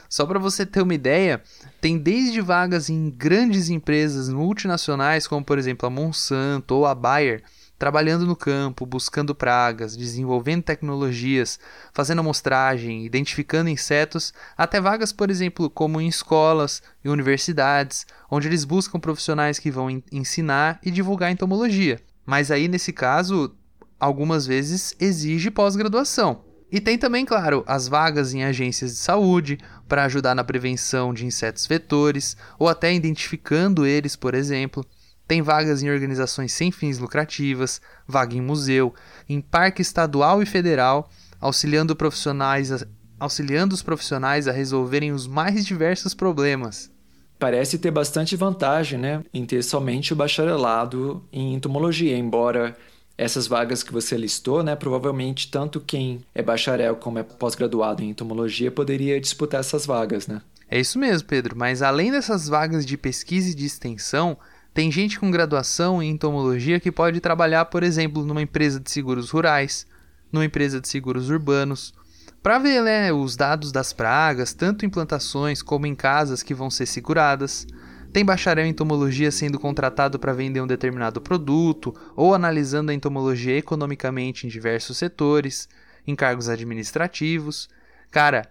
Só 0.07 0.25
para 0.25 0.39
você 0.39 0.65
ter 0.65 0.81
uma 0.81 0.93
ideia, 0.93 1.41
tem 1.81 1.97
desde 1.97 2.39
vagas 2.39 2.89
em 2.89 3.09
grandes 3.09 3.69
empresas 3.69 4.29
multinacionais, 4.29 5.27
como 5.27 5.43
por 5.43 5.57
exemplo 5.57 5.85
a 5.85 5.89
Monsanto 5.89 6.75
ou 6.75 6.85
a 6.85 6.95
Bayer, 6.95 7.43
trabalhando 7.77 8.25
no 8.25 8.35
campo, 8.35 8.85
buscando 8.85 9.35
pragas, 9.35 9.95
desenvolvendo 9.95 10.63
tecnologias, 10.63 11.59
fazendo 11.93 12.19
amostragem, 12.19 13.05
identificando 13.05 13.69
insetos, 13.69 14.33
até 14.57 14.81
vagas, 14.81 15.13
por 15.13 15.29
exemplo, 15.29 15.69
como 15.69 16.01
em 16.01 16.07
escolas 16.07 16.81
e 17.03 17.09
universidades, 17.09 18.05
onde 18.29 18.47
eles 18.47 18.65
buscam 18.65 18.99
profissionais 18.99 19.59
que 19.59 19.71
vão 19.71 20.01
ensinar 20.11 20.79
e 20.83 20.89
divulgar 20.89 21.31
entomologia. 21.31 22.01
Mas 22.25 22.51
aí, 22.51 22.67
nesse 22.67 22.91
caso, 22.91 23.55
algumas 23.99 24.45
vezes 24.45 24.95
exige 24.99 25.51
pós-graduação. 25.51 26.45
E 26.69 26.81
tem 26.81 26.97
também, 26.97 27.25
claro, 27.25 27.63
as 27.65 27.87
vagas 27.87 28.33
em 28.33 28.43
agências 28.43 28.91
de 28.91 28.97
saúde 28.97 29.57
para 29.87 30.03
ajudar 30.03 30.35
na 30.35 30.43
prevenção 30.43 31.13
de 31.13 31.25
insetos 31.25 31.65
vetores 31.65 32.35
ou 32.59 32.67
até 32.67 32.93
identificando 32.93 33.85
eles, 33.85 34.17
por 34.17 34.33
exemplo. 34.33 34.85
Tem 35.27 35.41
vagas 35.41 35.83
em 35.83 35.89
organizações 35.89 36.53
sem 36.53 36.71
fins 36.71 36.97
lucrativas, 36.97 37.81
vaga 38.07 38.35
em 38.35 38.41
museu, 38.41 38.93
em 39.27 39.41
parque 39.41 39.81
estadual 39.81 40.41
e 40.41 40.45
federal, 40.45 41.09
auxiliando 41.39 41.95
profissionais 41.95 42.71
a, 42.71 42.87
auxiliando 43.19 43.75
os 43.75 43.83
profissionais 43.83 44.47
a 44.47 44.51
resolverem 44.51 45.11
os 45.11 45.27
mais 45.27 45.65
diversos 45.65 46.13
problemas. 46.13 46.89
Parece 47.37 47.77
ter 47.77 47.91
bastante 47.91 48.35
vantagem, 48.35 48.97
né, 48.97 49.23
em 49.33 49.45
ter 49.45 49.61
somente 49.63 50.13
o 50.13 50.15
bacharelado 50.15 51.23
em 51.31 51.53
entomologia, 51.53 52.17
embora 52.17 52.75
essas 53.17 53.47
vagas 53.47 53.83
que 53.83 53.91
você 53.91 54.15
listou, 54.15 54.63
né, 54.63 54.75
provavelmente 54.75 55.49
tanto 55.51 55.79
quem 55.79 56.21
é 56.33 56.41
bacharel 56.41 56.95
como 56.95 57.19
é 57.19 57.23
pós-graduado 57.23 58.03
em 58.03 58.09
entomologia 58.09 58.71
poderia 58.71 59.19
disputar 59.19 59.59
essas 59.59 59.85
vagas, 59.85 60.27
né? 60.27 60.41
É 60.69 60.79
isso 60.79 60.99
mesmo, 60.99 61.27
Pedro, 61.27 61.55
mas 61.55 61.81
além 61.81 62.11
dessas 62.11 62.47
vagas 62.47 62.85
de 62.85 62.97
pesquisa 62.97 63.49
e 63.49 63.55
de 63.55 63.65
extensão, 63.65 64.37
tem 64.77 64.91
gente 64.91 65.19
com 65.19 65.31
graduação 65.31 66.03
em 66.03 66.11
entomologia 66.11 66.79
que 66.79 66.91
pode 66.91 67.19
trabalhar, 67.19 67.65
por 67.65 67.81
exemplo, 67.81 68.23
numa 68.23 68.43
empresa 68.43 68.79
de 68.79 68.91
seguros 68.91 69.31
rurais, 69.31 69.87
numa 70.31 70.45
empresa 70.45 70.79
de 70.79 70.87
seguros 70.87 71.31
urbanos, 71.31 71.95
para 72.43 72.59
ver 72.59 72.83
né, 72.83 73.11
os 73.11 73.35
dados 73.35 73.71
das 73.71 73.91
pragas, 73.91 74.53
tanto 74.53 74.85
em 74.85 74.89
plantações 74.89 75.63
como 75.63 75.87
em 75.87 75.95
casas 75.95 76.43
que 76.43 76.53
vão 76.53 76.69
ser 76.69 76.85
seguradas. 76.85 77.65
Tem 78.13 78.23
bacharel 78.23 78.67
em 78.67 78.69
entomologia 78.69 79.31
sendo 79.31 79.59
contratado 79.59 80.19
para 80.19 80.31
vender 80.31 80.61
um 80.61 80.67
determinado 80.67 81.19
produto 81.21 81.91
ou 82.15 82.35
analisando 82.35 82.91
a 82.91 82.93
entomologia 82.93 83.57
economicamente 83.57 84.45
em 84.45 84.49
diversos 84.51 84.95
setores, 84.95 85.67
em 86.05 86.15
cargos 86.15 86.49
administrativos. 86.49 87.67
Cara, 88.11 88.47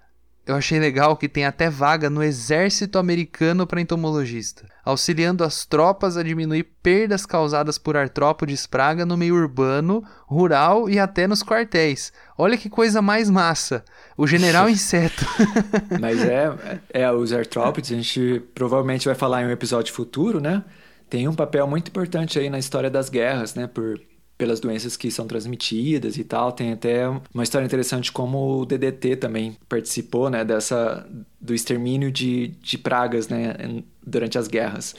eu 0.47 0.55
achei 0.55 0.79
legal 0.79 1.17
que 1.17 1.29
tem 1.29 1.45
até 1.45 1.69
vaga 1.69 2.09
no 2.09 2.23
exército 2.23 3.01
americano 3.01 3.67
para 3.67 3.81
entomologista, 3.81 4.65
auxiliando 4.85 5.43
as 5.43 5.67
tropas 5.67 6.17
a 6.17 6.23
diminuir 6.23 6.63
perdas 6.81 7.27
causadas 7.27 7.79
por 7.79 7.97
artrópodes 7.97 8.65
praga 8.65 9.05
no 9.05 9.17
meio 9.17 9.35
urbano, 9.35 10.05
rural 10.25 10.89
e 10.89 11.01
até 11.01 11.27
nos 11.27 11.43
quartéis. 11.43 12.13
Olha 12.39 12.57
que 12.57 12.71
coisa 12.71 13.03
mais 13.03 13.29
massa! 13.29 13.85
O 14.17 14.25
general 14.25 14.69
inseto. 14.71 15.27
Mas 16.01 16.23
é, 16.23 16.81
é, 16.91 17.11
os 17.11 17.33
artrópodes, 17.33 17.91
a 17.91 17.97
gente 17.97 18.41
provavelmente 18.55 19.07
vai 19.07 19.17
falar 19.17 19.43
em 19.43 19.47
um 19.47 19.51
episódio 19.51 19.93
futuro, 19.93 20.41
né? 20.41 20.63
Tem 21.11 21.27
um 21.27 21.35
papel 21.35 21.67
muito 21.67 21.89
importante 21.89 22.39
aí 22.39 22.49
na 22.49 22.59
história 22.59 22.91
das 22.91 23.09
guerras, 23.09 23.57
né? 23.57 23.67
Por 23.67 24.01
pelas 24.37 24.61
doenças 24.61 24.97
que 24.97 25.11
são 25.11 25.27
transmitidas 25.27 26.17
e 26.17 26.25
tal. 26.25 26.53
Tem 26.53 26.73
até 26.73 27.09
uma 27.33 27.43
história 27.43 27.65
interessante 27.65 28.13
como 28.13 28.61
o 28.61 28.67
DDT 28.67 29.17
também 29.17 29.57
participou, 29.69 30.29
né, 30.31 30.45
dessa 30.45 31.07
do 31.41 31.55
extermínio 31.55 32.11
de, 32.11 32.49
de 32.61 32.77
pragas, 32.77 33.29
né, 33.29 33.55
durante 34.05 34.39
as 34.39 34.49
guerras. 34.49 34.95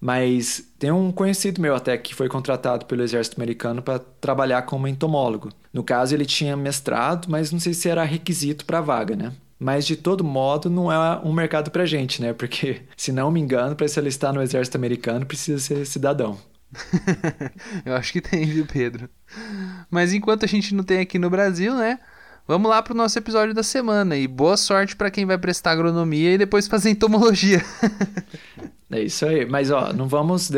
Mas 0.00 0.68
tem 0.80 0.90
um 0.90 1.12
conhecido 1.12 1.60
meu 1.60 1.76
até 1.76 1.96
que 1.96 2.12
foi 2.12 2.28
contratado 2.28 2.86
pelo 2.86 3.02
exército 3.02 3.40
americano 3.40 3.80
para 3.80 4.00
trabalhar 4.00 4.62
como 4.62 4.88
entomólogo. 4.88 5.50
No 5.72 5.84
caso, 5.84 6.12
ele 6.12 6.26
tinha 6.26 6.56
mestrado, 6.56 7.28
mas 7.30 7.52
não 7.52 7.60
sei 7.60 7.72
se 7.72 7.88
era 7.88 8.02
requisito 8.02 8.64
para 8.64 8.78
a 8.78 8.80
vaga, 8.82 9.14
né? 9.14 9.32
Mas 9.60 9.86
de 9.86 9.94
todo 9.94 10.24
modo, 10.24 10.68
não 10.68 10.90
é 10.90 11.20
um 11.22 11.32
mercado 11.32 11.70
para 11.70 11.86
gente, 11.86 12.20
né? 12.20 12.32
Porque, 12.32 12.82
se 12.96 13.12
não 13.12 13.30
me 13.30 13.38
engano, 13.38 13.76
para 13.76 13.86
se 13.86 13.98
alistar 13.98 14.32
no 14.32 14.42
exército 14.42 14.76
americano 14.76 15.24
precisa 15.24 15.60
ser 15.60 15.86
cidadão. 15.86 16.36
Eu 17.84 17.94
acho 17.94 18.12
que 18.12 18.20
tem, 18.20 18.44
viu, 18.46 18.66
Pedro? 18.66 19.08
Mas 19.90 20.12
enquanto 20.12 20.44
a 20.44 20.48
gente 20.48 20.74
não 20.74 20.84
tem 20.84 21.00
aqui 21.00 21.18
no 21.18 21.30
Brasil, 21.30 21.74
né? 21.74 21.98
Vamos 22.46 22.68
lá 22.68 22.82
pro 22.82 22.94
nosso 22.94 23.16
episódio 23.18 23.54
da 23.54 23.62
semana 23.62 24.16
e 24.16 24.26
boa 24.26 24.56
sorte 24.56 24.96
para 24.96 25.10
quem 25.10 25.24
vai 25.24 25.38
prestar 25.38 25.72
agronomia 25.72 26.34
e 26.34 26.38
depois 26.38 26.66
fazer 26.66 26.90
entomologia. 26.90 27.64
é 28.90 29.00
isso 29.00 29.24
aí. 29.24 29.46
Mas 29.46 29.70
ó, 29.70 29.92
não 29.92 30.08
vamos 30.08 30.50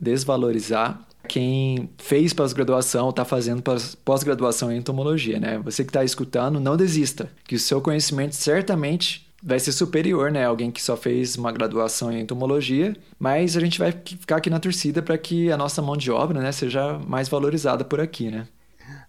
desvalorizar 0.00 1.00
quem 1.26 1.88
fez 1.96 2.34
pós-graduação 2.34 3.04
ou 3.04 3.10
está 3.10 3.24
fazendo 3.24 3.62
pós-graduação 4.04 4.70
em 4.70 4.76
entomologia, 4.76 5.40
né? 5.40 5.58
Você 5.64 5.84
que 5.84 5.90
está 5.90 6.04
escutando, 6.04 6.60
não 6.60 6.76
desista, 6.76 7.30
que 7.44 7.54
o 7.54 7.58
seu 7.58 7.80
conhecimento 7.80 8.34
certamente 8.34 9.31
vai 9.42 9.58
ser 9.58 9.72
superior, 9.72 10.30
né? 10.30 10.44
Alguém 10.44 10.70
que 10.70 10.82
só 10.82 10.96
fez 10.96 11.36
uma 11.36 11.50
graduação 11.50 12.12
em 12.12 12.20
entomologia, 12.20 12.94
mas 13.18 13.56
a 13.56 13.60
gente 13.60 13.78
vai 13.78 13.92
ficar 13.92 14.36
aqui 14.36 14.48
na 14.48 14.60
torcida 14.60 15.02
para 15.02 15.18
que 15.18 15.50
a 15.50 15.56
nossa 15.56 15.82
mão 15.82 15.96
de 15.96 16.10
obra, 16.10 16.40
né, 16.40 16.52
seja 16.52 16.98
mais 17.06 17.28
valorizada 17.28 17.84
por 17.84 18.00
aqui, 18.00 18.30
né? 18.30 18.46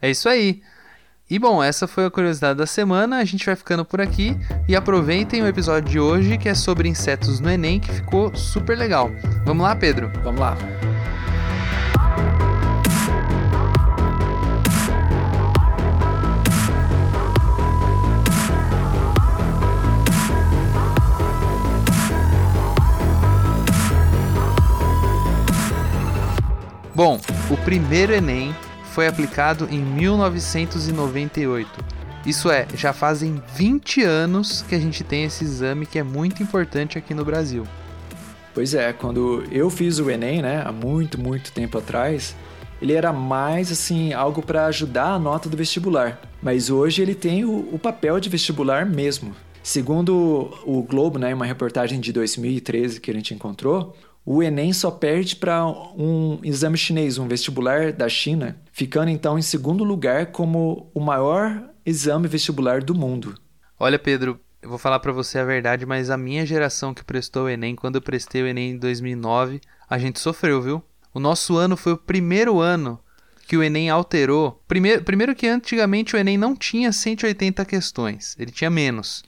É 0.02 0.10
isso 0.10 0.28
aí. 0.28 0.62
E 1.30 1.40
bom, 1.40 1.63
essa 1.63 1.88
foi 1.88 2.06
a 2.06 2.12
curiosidade 2.12 2.60
da 2.60 2.66
semana. 2.66 3.18
A 3.18 3.25
gente 3.25 3.46
vai 3.46 3.56
ficando 3.56 3.86
por 3.86 4.02
aqui 4.02 4.38
e 4.68 4.75
aproveitem 4.75 5.42
o 5.42 5.48
episódio 5.48 5.90
de 5.90 6.00
hoje 6.00 6.38
que 6.38 6.50
é 6.50 6.54
sobre 6.54 6.90
insetos 6.90 7.40
no 7.40 7.50
Enem, 7.50 7.80
que 7.80 7.92
ficou 7.92 8.36
super 8.36 8.78
legal. 8.78 9.10
Vamos 9.46 9.63
lá, 9.63 9.75
Pedro? 9.75 10.12
Vamos 10.24 10.42
lá. 10.42 10.58
Bom, 26.95 27.19
o 27.50 27.57
primeiro 27.57 28.13
Enem 28.13 28.55
foi 28.91 29.07
aplicado 29.07 29.67
em 29.71 29.79
1998. 29.79 31.67
Isso 32.23 32.51
é, 32.51 32.67
já 32.75 32.93
fazem 32.93 33.41
20 33.55 34.03
anos 34.03 34.62
que 34.62 34.75
a 34.75 34.79
gente 34.79 35.03
tem 35.03 35.23
esse 35.23 35.43
exame 35.43 35.88
que 35.88 35.97
é 35.97 36.03
muito 36.03 36.43
importante 36.43 36.95
aqui 36.95 37.15
no 37.15 37.25
Brasil. 37.25 37.65
Pois 38.53 38.75
é, 38.75 38.93
quando 38.93 39.43
eu 39.51 39.71
fiz 39.71 39.97
o 39.97 40.12
Enem, 40.12 40.43
né, 40.43 40.62
há 40.63 40.71
muito, 40.71 41.19
muito 41.19 41.51
tempo 41.51 41.79
atrás, 41.79 42.35
ele 42.79 42.93
era 42.93 43.12
mais 43.12 43.71
assim 43.71 44.13
algo 44.13 44.43
para 44.43 44.67
ajudar 44.67 45.13
a 45.13 45.19
nota 45.19 45.50
do 45.50 45.57
vestibular. 45.57 46.21
Mas 46.43 46.69
hoje 46.69 47.01
ele 47.01 47.15
tem 47.15 47.43
o, 47.43 47.73
o, 47.73 47.79
papel 47.79 48.19
de 48.19 48.29
vestibular 48.29 48.85
mesmo. 48.85 49.35
Segundo 49.63 50.53
o 50.63 50.83
Globo, 50.83 51.17
né, 51.17 51.33
uma 51.33 51.45
reportagem 51.45 52.00
de 52.00 52.13
2013 52.13 53.01
que 53.01 53.09
a 53.09 53.13
gente 53.15 53.33
encontrou, 53.33 53.95
o 54.25 54.42
Enem 54.42 54.72
só 54.72 54.89
perde 54.89 55.36
para 55.36 55.65
um 55.65 56.39
exame 56.44 56.77
chinês, 56.77 57.18
um 57.18 57.27
vestibular 57.27 57.92
da 57.92 58.08
China, 58.08 58.58
ficando 58.72 59.10
então 59.10 59.38
em 59.38 59.42
segundo 59.42 59.84
lugar 59.84 60.27
como 60.27 60.89
o 60.94 61.00
maior 61.00 61.70
exame 61.86 62.27
vestibular 62.27 62.82
do 62.82 62.96
mundo. 62.96 63.38
Olha, 63.77 64.00
Pedro, 64.00 64.39
eu 64.62 64.70
vou 64.70 64.77
falar 64.77 65.00
para 65.00 65.12
você 65.12 65.39
a 65.39 65.44
verdade, 65.44 65.86
mas 65.86 66.10
a 66.10 66.18
minha 66.18 66.46
geração 66.46 66.94
que 66.94 67.03
prestou 67.03 67.46
o 67.46 67.50
Enem, 67.50 67.75
quando 67.75 67.96
eu 67.96 68.01
prestei 68.01 68.42
o 68.42 68.48
Enem 68.48 68.72
em 68.72 68.77
2009, 68.77 69.60
a 69.89 69.98
gente 69.98 70.20
sofreu, 70.20 70.62
viu? 70.62 70.84
O 71.13 71.20
nosso 71.20 71.58
ano 71.58 71.75
foi 71.75 71.92
o 71.94 71.98
primeiro 71.98 72.62
ano 72.62 73.00
que 73.46 73.58
o 73.58 73.63
Enem 73.63 73.89
alterou. 73.89 74.63
Primeiro, 74.68 75.03
primeiro 75.03 75.36
que 75.36 75.48
antigamente 75.48 76.15
o 76.15 76.18
Enem 76.18 76.38
não 76.38 76.56
tinha 76.56 76.94
180 76.94 77.65
questões, 77.65 78.38
ele 78.39 78.51
tinha 78.51 78.70
menos. 78.70 79.22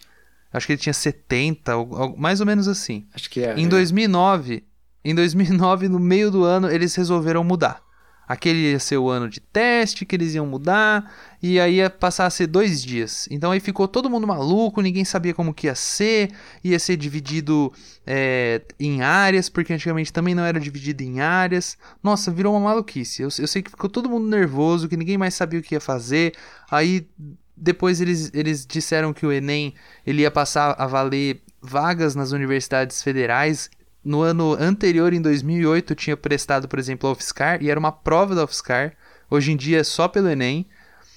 Acho 0.53 0.67
que 0.67 0.73
ele 0.73 0.81
tinha 0.81 0.93
70, 0.93 1.73
mais 2.17 2.39
ou 2.39 2.45
menos 2.45 2.69
assim. 2.69 3.05
Acho 3.13 3.29
que 3.29 3.41
é. 3.41 3.59
Em 3.59 3.67
2009, 3.67 4.63
em 5.05 5.13
2009, 5.13 5.87
no 5.87 5.99
meio 5.99 6.31
do 6.31 6.43
ano, 6.43 6.67
eles 6.67 6.95
resolveram 6.95 7.43
mudar. 7.43 7.85
Aquele 8.27 8.71
ia 8.71 8.79
ser 8.79 8.97
o 8.97 9.07
ano 9.07 9.29
de 9.29 9.39
teste 9.39 10.03
que 10.03 10.15
eles 10.15 10.33
iam 10.33 10.47
mudar, 10.47 11.13
e 11.43 11.59
aí 11.59 11.75
ia 11.75 11.91
passar 11.91 12.25
a 12.25 12.29
ser 12.31 12.47
dois 12.47 12.81
dias. 12.81 13.27
Então 13.29 13.51
aí 13.51 13.59
ficou 13.59 13.87
todo 13.87 14.09
mundo 14.09 14.25
maluco, 14.25 14.81
ninguém 14.81 15.05
sabia 15.05 15.31
como 15.31 15.53
que 15.53 15.67
ia 15.67 15.75
ser, 15.75 16.31
ia 16.63 16.79
ser 16.79 16.97
dividido 16.97 17.71
é, 18.03 18.63
em 18.79 19.03
áreas, 19.03 19.47
porque 19.47 19.71
antigamente 19.71 20.11
também 20.11 20.33
não 20.33 20.43
era 20.43 20.59
dividido 20.59 21.03
em 21.03 21.19
áreas. 21.19 21.77
Nossa, 22.01 22.31
virou 22.31 22.55
uma 22.55 22.69
maluquice. 22.69 23.21
Eu, 23.21 23.29
eu 23.37 23.47
sei 23.47 23.61
que 23.61 23.69
ficou 23.69 23.91
todo 23.91 24.09
mundo 24.09 24.27
nervoso, 24.27 24.89
que 24.89 24.97
ninguém 24.97 25.19
mais 25.19 25.35
sabia 25.35 25.59
o 25.59 25.63
que 25.63 25.75
ia 25.75 25.79
fazer. 25.79 26.33
Aí 26.71 27.07
depois 27.55 28.01
eles, 28.01 28.31
eles 28.33 28.65
disseram 28.65 29.13
que 29.13 29.23
o 29.23 29.31
Enem 29.31 29.75
ele 30.03 30.23
ia 30.23 30.31
passar 30.31 30.75
a 30.79 30.87
valer 30.87 31.43
vagas 31.61 32.15
nas 32.15 32.31
universidades 32.31 33.03
federais 33.03 33.69
no 34.05 34.21
ano 34.21 34.53
anterior, 34.53 35.11
em 35.11 35.21
2008, 35.21 35.93
eu 35.93 35.95
tinha 35.95 36.15
prestado, 36.15 36.67
por 36.67 36.77
exemplo, 36.77 37.09
a 37.09 37.11
UFSCar 37.11 37.61
e 37.63 37.71
era 37.71 37.79
uma 37.79 37.91
prova 37.91 38.35
da 38.35 38.43
UFSCar. 38.43 38.93
Hoje 39.29 39.51
em 39.51 39.57
dia 39.57 39.79
é 39.79 39.83
só 39.83 40.07
pelo 40.07 40.29
Enem. 40.29 40.67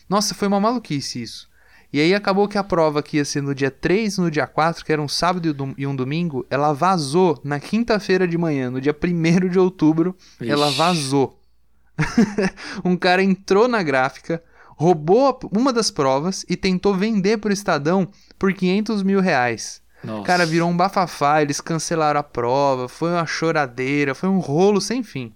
Nossa, 0.08 0.34
foi 0.34 0.48
uma 0.48 0.58
maluquice 0.58 1.20
isso. 1.20 1.48
E 1.92 2.00
aí 2.00 2.14
acabou 2.14 2.48
que 2.48 2.56
a 2.56 2.64
prova 2.64 3.02
que 3.02 3.18
ia 3.18 3.24
ser 3.24 3.42
no 3.42 3.54
dia 3.54 3.70
3 3.70 4.16
e 4.16 4.20
no 4.20 4.30
dia 4.30 4.46
4, 4.46 4.84
que 4.84 4.92
era 4.92 5.00
um 5.00 5.08
sábado 5.08 5.74
e 5.76 5.86
um 5.86 5.94
domingo, 5.94 6.46
ela 6.50 6.72
vazou 6.72 7.38
na 7.44 7.60
quinta-feira 7.60 8.26
de 8.26 8.36
manhã, 8.38 8.70
no 8.70 8.80
dia 8.80 8.94
1 8.94 9.48
de 9.48 9.58
outubro, 9.58 10.16
Ixi. 10.40 10.50
ela 10.50 10.70
vazou. 10.70 11.38
um 12.84 12.96
cara 12.96 13.22
entrou 13.22 13.68
na 13.68 13.82
gráfica, 13.82 14.42
roubou 14.76 15.38
uma 15.52 15.72
das 15.72 15.90
provas 15.90 16.44
e 16.48 16.56
tentou 16.56 16.94
vender 16.94 17.38
pro 17.38 17.52
Estadão 17.52 18.08
por 18.38 18.52
500 18.52 19.02
mil 19.02 19.20
reais. 19.20 19.82
Nossa. 20.02 20.24
Cara, 20.24 20.46
virou 20.46 20.68
um 20.68 20.76
bafafá, 20.76 21.42
eles 21.42 21.60
cancelaram 21.60 22.20
a 22.20 22.22
prova, 22.22 22.88
foi 22.88 23.10
uma 23.10 23.26
choradeira, 23.26 24.14
foi 24.14 24.28
um 24.28 24.38
rolo 24.38 24.80
sem 24.80 25.02
fim. 25.02 25.32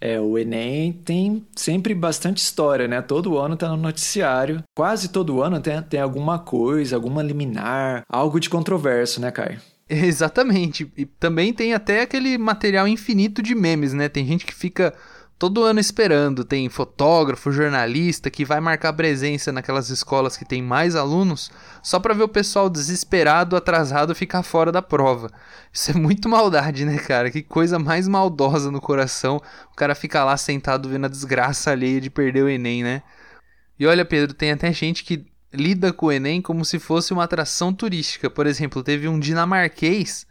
É, 0.00 0.18
o 0.18 0.38
Enem 0.38 0.92
tem 0.92 1.46
sempre 1.54 1.94
bastante 1.94 2.38
história, 2.38 2.88
né? 2.88 3.02
Todo 3.02 3.36
ano 3.36 3.54
tá 3.54 3.68
no 3.68 3.76
noticiário. 3.76 4.64
Quase 4.74 5.08
todo 5.08 5.42
ano 5.42 5.60
tem, 5.60 5.80
tem 5.82 6.00
alguma 6.00 6.38
coisa, 6.38 6.96
alguma 6.96 7.22
liminar, 7.22 8.02
algo 8.08 8.40
de 8.40 8.48
controverso, 8.48 9.20
né, 9.20 9.30
Caio? 9.30 9.60
Exatamente. 9.90 10.90
E 10.96 11.04
também 11.04 11.52
tem 11.52 11.74
até 11.74 12.02
aquele 12.02 12.38
material 12.38 12.88
infinito 12.88 13.42
de 13.42 13.54
memes, 13.54 13.92
né? 13.92 14.08
Tem 14.08 14.24
gente 14.24 14.46
que 14.46 14.54
fica 14.54 14.94
todo 15.40 15.64
ano 15.64 15.80
esperando. 15.80 16.44
Tem 16.44 16.68
fotógrafo, 16.68 17.50
jornalista 17.50 18.30
que 18.30 18.44
vai 18.44 18.60
marcar 18.60 18.92
presença 18.92 19.50
naquelas 19.50 19.88
escolas 19.88 20.36
que 20.36 20.44
tem 20.44 20.62
mais 20.62 20.94
alunos 20.94 21.50
só 21.82 21.98
para 21.98 22.12
ver 22.12 22.24
o 22.24 22.28
pessoal 22.28 22.68
desesperado, 22.68 23.56
atrasado 23.56 24.14
ficar 24.14 24.42
fora 24.42 24.70
da 24.70 24.82
prova. 24.82 25.30
Isso 25.72 25.92
é 25.92 25.94
muito 25.94 26.28
maldade, 26.28 26.84
né, 26.84 26.98
cara? 26.98 27.30
Que 27.30 27.42
coisa 27.42 27.78
mais 27.78 28.06
maldosa 28.06 28.70
no 28.70 28.82
coração. 28.82 29.40
O 29.72 29.74
cara 29.74 29.94
fica 29.94 30.22
lá 30.22 30.36
sentado 30.36 30.90
vendo 30.90 31.06
a 31.06 31.08
desgraça 31.08 31.70
alheia 31.70 32.02
de 32.02 32.10
perder 32.10 32.44
o 32.44 32.48
Enem, 32.48 32.82
né? 32.82 33.02
E 33.78 33.86
olha, 33.86 34.04
Pedro, 34.04 34.34
tem 34.34 34.52
até 34.52 34.70
gente 34.74 35.02
que 35.02 35.24
lida 35.54 35.90
com 35.90 36.06
o 36.06 36.12
Enem 36.12 36.42
como 36.42 36.66
se 36.66 36.78
fosse 36.78 37.14
uma 37.14 37.24
atração 37.24 37.72
turística. 37.72 38.28
Por 38.28 38.46
exemplo, 38.46 38.82
teve 38.82 39.08
um 39.08 39.18
dinamarquês 39.18 40.26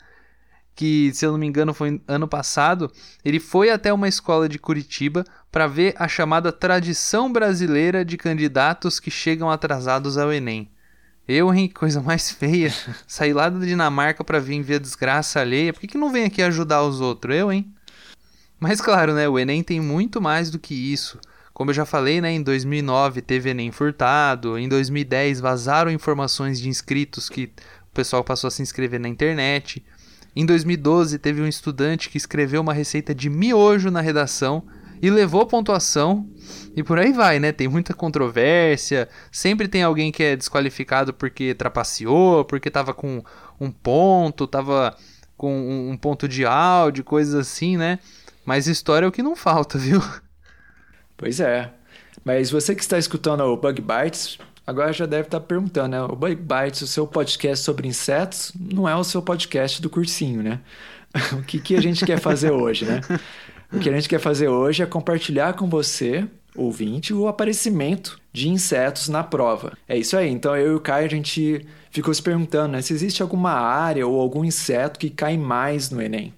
que, 0.80 1.12
se 1.14 1.26
eu 1.26 1.34
não 1.34 1.38
me 1.38 1.46
engano, 1.46 1.74
foi 1.74 2.02
ano 2.08 2.26
passado, 2.26 2.90
ele 3.26 3.38
foi 3.38 3.70
até 3.70 3.92
uma 3.92 4.08
escola 4.08 4.48
de 4.48 4.58
Curitiba 4.58 5.26
para 5.52 5.68
ver 5.68 5.94
a 6.00 6.08
chamada 6.08 6.54
tradição 6.54 7.30
brasileira 7.30 8.06
de 8.06 8.16
candidatos 8.16 8.98
que 8.98 9.12
chegam 9.12 9.52
atrasados 9.52 10.18
ao 10.18 10.32
Enem. 10.32 10.72
Eu, 11.28 11.54
hein, 11.54 11.68
coisa 11.68 12.02
mais 12.02 12.32
feia. 12.32 12.74
Sair 13.06 13.34
lá 13.34 13.50
da 13.50 13.60
Dinamarca 13.60 14.24
para 14.24 14.40
vir 14.40 14.62
ver 14.64 14.76
a 14.76 14.80
desgraça 14.80 15.42
alheia. 15.42 15.74
Por 15.74 15.82
que, 15.82 15.88
que 15.88 15.98
não 15.98 16.14
vem 16.14 16.24
aqui 16.24 16.42
ajudar 16.42 16.82
os 16.84 17.02
outros? 17.02 17.36
Eu, 17.36 17.52
hein? 17.52 17.70
Mas 18.58 18.80
claro, 18.80 19.14
né, 19.14 19.28
o 19.28 19.38
Enem 19.38 19.62
tem 19.62 19.82
muito 19.82 20.22
mais 20.22 20.50
do 20.50 20.58
que 20.58 20.74
isso. 20.74 21.20
Como 21.54 21.72
eu 21.72 21.76
já 21.76 21.84
falei, 21.84 22.22
né, 22.22 22.32
em 22.32 22.42
2009 22.42 23.22
teve 23.22 23.50
Enem 23.50 23.70
furtado, 23.70 24.58
em 24.58 24.70
2010 24.70 25.42
vazaram 25.42 25.92
informações 25.92 26.58
de 26.58 26.70
inscritos 26.70 27.28
que 27.28 27.52
o 27.92 27.94
pessoal 27.94 28.24
passou 28.24 28.48
a 28.48 28.52
se 28.52 28.62
inscrever 28.62 28.98
na 28.98 29.10
internet. 29.10 29.84
Em 30.40 30.46
2012, 30.46 31.20
teve 31.20 31.42
um 31.42 31.48
estudante 31.48 32.10
que 32.10 32.18
escreveu 32.18 32.62
uma 32.62 32.72
receita 32.72 33.14
de 33.14 33.30
miojo 33.30 33.92
na 33.92 34.00
redação 34.00 34.64
e 35.02 35.10
levou 35.10 35.46
pontuação. 35.46 36.30
E 36.74 36.82
por 36.82 36.98
aí 36.98 37.12
vai, 37.12 37.40
né? 37.42 37.52
Tem 37.52 37.68
muita 37.68 37.94
controvérsia. 37.94 39.10
Sempre 39.34 39.68
tem 39.68 39.84
alguém 39.84 40.14
que 40.14 40.24
é 40.24 40.38
desqualificado 40.38 41.14
porque 41.14 41.54
trapaceou, 41.54 42.46
porque 42.46 42.72
tava 42.72 42.94
com 42.94 43.22
um 43.60 43.70
ponto, 43.70 44.48
tava 44.48 44.96
com 45.36 45.90
um 45.92 45.98
ponto 45.98 46.26
de 46.26 46.46
áudio, 46.46 47.04
coisas 47.04 47.36
assim, 47.36 47.76
né? 47.76 48.00
Mas 48.46 48.66
história 48.66 49.06
é 49.06 49.10
o 49.10 49.12
que 49.12 49.22
não 49.22 49.36
falta, 49.36 49.76
viu? 49.78 50.02
Pois 51.18 51.42
é. 51.42 51.70
Mas 52.24 52.50
você 52.50 52.74
que 52.74 52.82
está 52.82 52.98
escutando 52.98 53.42
o 53.42 53.58
Bug 53.58 53.82
Bites, 53.82 54.38
Agora 54.70 54.94
já 54.94 55.08
deve 55.08 55.24
estar 55.24 55.40
perguntando, 55.40 55.88
né? 55.88 56.02
O 56.04 56.16
Bug 56.16 56.36
Bites, 56.36 56.84
o 56.84 56.88
seu 56.88 57.08
podcast 57.08 57.66
sobre 57.66 57.88
insetos, 57.88 58.54
não 58.56 58.88
é 58.88 58.96
o 58.96 59.04
seu 59.04 59.20
podcast 59.20 59.82
do 59.82 59.90
cursinho, 59.90 60.44
né? 60.44 60.60
o 61.34 61.42
que, 61.42 61.60
que 61.60 61.76
a 61.76 61.82
gente 61.82 62.06
quer 62.06 62.20
fazer 62.20 62.52
hoje, 62.52 62.86
né? 62.86 63.02
O 63.74 63.80
que 63.80 63.90
a 63.90 63.92
gente 63.92 64.08
quer 64.08 64.20
fazer 64.20 64.48
hoje 64.48 64.84
é 64.84 64.86
compartilhar 64.86 65.54
com 65.54 65.68
você, 65.68 66.24
ouvinte, 66.56 67.16
o 67.16 67.28
aparecimento 67.28 68.22
de 68.32 68.48
insetos 68.48 69.10
na 69.10 69.24
prova. 69.24 69.76
É 69.88 69.98
isso 69.98 70.16
aí. 70.16 70.30
Então 70.30 70.56
eu 70.56 70.74
e 70.74 70.76
o 70.76 70.80
Caio, 70.80 71.08
a 71.08 71.10
gente 71.10 71.66
ficou 71.90 72.14
se 72.14 72.22
perguntando 72.22 72.74
né, 72.74 72.82
se 72.84 72.94
existe 72.94 73.24
alguma 73.24 73.54
área 73.54 74.06
ou 74.06 74.22
algum 74.22 74.46
inseto 74.46 75.00
que 75.00 75.10
cai 75.10 75.36
mais 75.36 75.90
no 75.90 76.00
Enem. 76.00 76.32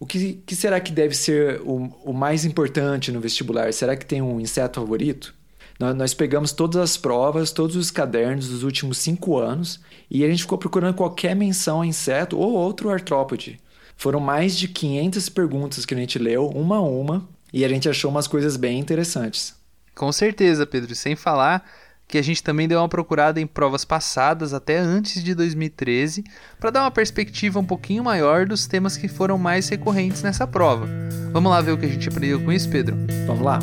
O 0.00 0.04
que, 0.04 0.42
que 0.44 0.56
será 0.56 0.80
que 0.80 0.90
deve 0.90 1.14
ser 1.14 1.60
o, 1.62 1.88
o 2.04 2.12
mais 2.12 2.44
importante 2.44 3.12
no 3.12 3.20
vestibular? 3.20 3.72
Será 3.72 3.96
que 3.96 4.04
tem 4.04 4.20
um 4.20 4.40
inseto 4.40 4.80
favorito? 4.80 5.32
Nós 5.78 6.14
pegamos 6.14 6.52
todas 6.52 6.80
as 6.80 6.96
provas, 6.96 7.52
todos 7.52 7.76
os 7.76 7.90
cadernos 7.90 8.48
dos 8.48 8.62
últimos 8.62 8.98
cinco 8.98 9.38
anos 9.38 9.80
e 10.10 10.24
a 10.24 10.28
gente 10.28 10.42
ficou 10.42 10.56
procurando 10.56 10.94
qualquer 10.94 11.36
menção 11.36 11.82
a 11.82 11.86
inseto 11.86 12.38
ou 12.38 12.52
outro 12.52 12.90
artrópode. 12.90 13.60
Foram 13.96 14.20
mais 14.20 14.56
de 14.56 14.68
500 14.68 15.28
perguntas 15.28 15.84
que 15.84 15.94
a 15.94 15.96
gente 15.96 16.18
leu, 16.18 16.48
uma 16.48 16.76
a 16.76 16.82
uma, 16.82 17.28
e 17.52 17.64
a 17.64 17.68
gente 17.68 17.88
achou 17.88 18.10
umas 18.10 18.26
coisas 18.26 18.56
bem 18.56 18.78
interessantes. 18.78 19.54
Com 19.94 20.12
certeza, 20.12 20.66
Pedro. 20.66 20.94
Sem 20.94 21.16
falar 21.16 21.64
que 22.06 22.18
a 22.18 22.22
gente 22.22 22.42
também 22.42 22.68
deu 22.68 22.78
uma 22.78 22.88
procurada 22.88 23.40
em 23.40 23.46
provas 23.46 23.84
passadas, 23.84 24.52
até 24.52 24.78
antes 24.78 25.24
de 25.24 25.34
2013, 25.34 26.22
para 26.60 26.70
dar 26.70 26.82
uma 26.82 26.90
perspectiva 26.90 27.58
um 27.58 27.64
pouquinho 27.64 28.04
maior 28.04 28.46
dos 28.46 28.66
temas 28.66 28.96
que 28.96 29.08
foram 29.08 29.38
mais 29.38 29.68
recorrentes 29.68 30.22
nessa 30.22 30.46
prova. 30.46 30.86
Vamos 31.32 31.50
lá 31.50 31.60
ver 31.60 31.72
o 31.72 31.78
que 31.78 31.86
a 31.86 31.88
gente 31.88 32.08
aprendeu 32.08 32.40
com 32.40 32.52
isso, 32.52 32.68
Pedro? 32.68 32.96
Vamos 33.26 33.42
lá. 33.42 33.58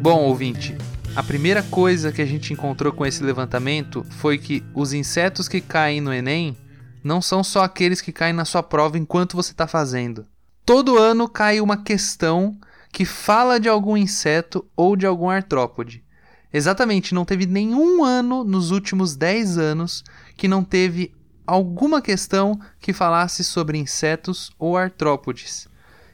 Bom, 0.00 0.22
ouvinte, 0.22 0.74
a 1.14 1.22
primeira 1.22 1.62
coisa 1.62 2.10
que 2.10 2.22
a 2.22 2.26
gente 2.26 2.54
encontrou 2.54 2.90
com 2.90 3.04
esse 3.04 3.22
levantamento 3.22 4.02
foi 4.08 4.38
que 4.38 4.64
os 4.74 4.94
insetos 4.94 5.46
que 5.46 5.60
caem 5.60 6.00
no 6.00 6.10
Enem 6.10 6.56
não 7.04 7.20
são 7.20 7.44
só 7.44 7.62
aqueles 7.64 8.00
que 8.00 8.10
caem 8.10 8.32
na 8.32 8.46
sua 8.46 8.62
prova 8.62 8.96
enquanto 8.96 9.36
você 9.36 9.50
está 9.50 9.66
fazendo. 9.66 10.26
Todo 10.64 10.96
ano 10.96 11.28
cai 11.28 11.60
uma 11.60 11.76
questão 11.76 12.56
que 12.90 13.04
fala 13.04 13.60
de 13.60 13.68
algum 13.68 13.94
inseto 13.94 14.64
ou 14.74 14.96
de 14.96 15.04
algum 15.04 15.28
artrópode. 15.28 16.02
Exatamente, 16.50 17.14
não 17.14 17.26
teve 17.26 17.44
nenhum 17.44 18.02
ano 18.02 18.42
nos 18.42 18.70
últimos 18.70 19.14
10 19.14 19.58
anos 19.58 20.02
que 20.34 20.48
não 20.48 20.64
teve 20.64 21.12
alguma 21.46 22.00
questão 22.00 22.58
que 22.80 22.94
falasse 22.94 23.44
sobre 23.44 23.76
insetos 23.76 24.50
ou 24.58 24.78
artrópodes. 24.78 25.68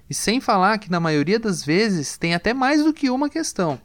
E 0.08 0.14
sem 0.14 0.40
falar 0.40 0.78
que 0.78 0.90
na 0.90 1.00
maioria 1.00 1.38
das 1.38 1.64
vezes 1.64 2.16
tem 2.16 2.34
até 2.34 2.54
mais 2.54 2.82
do 2.82 2.92
que 2.92 3.10
uma 3.10 3.28
questão. 3.28 3.80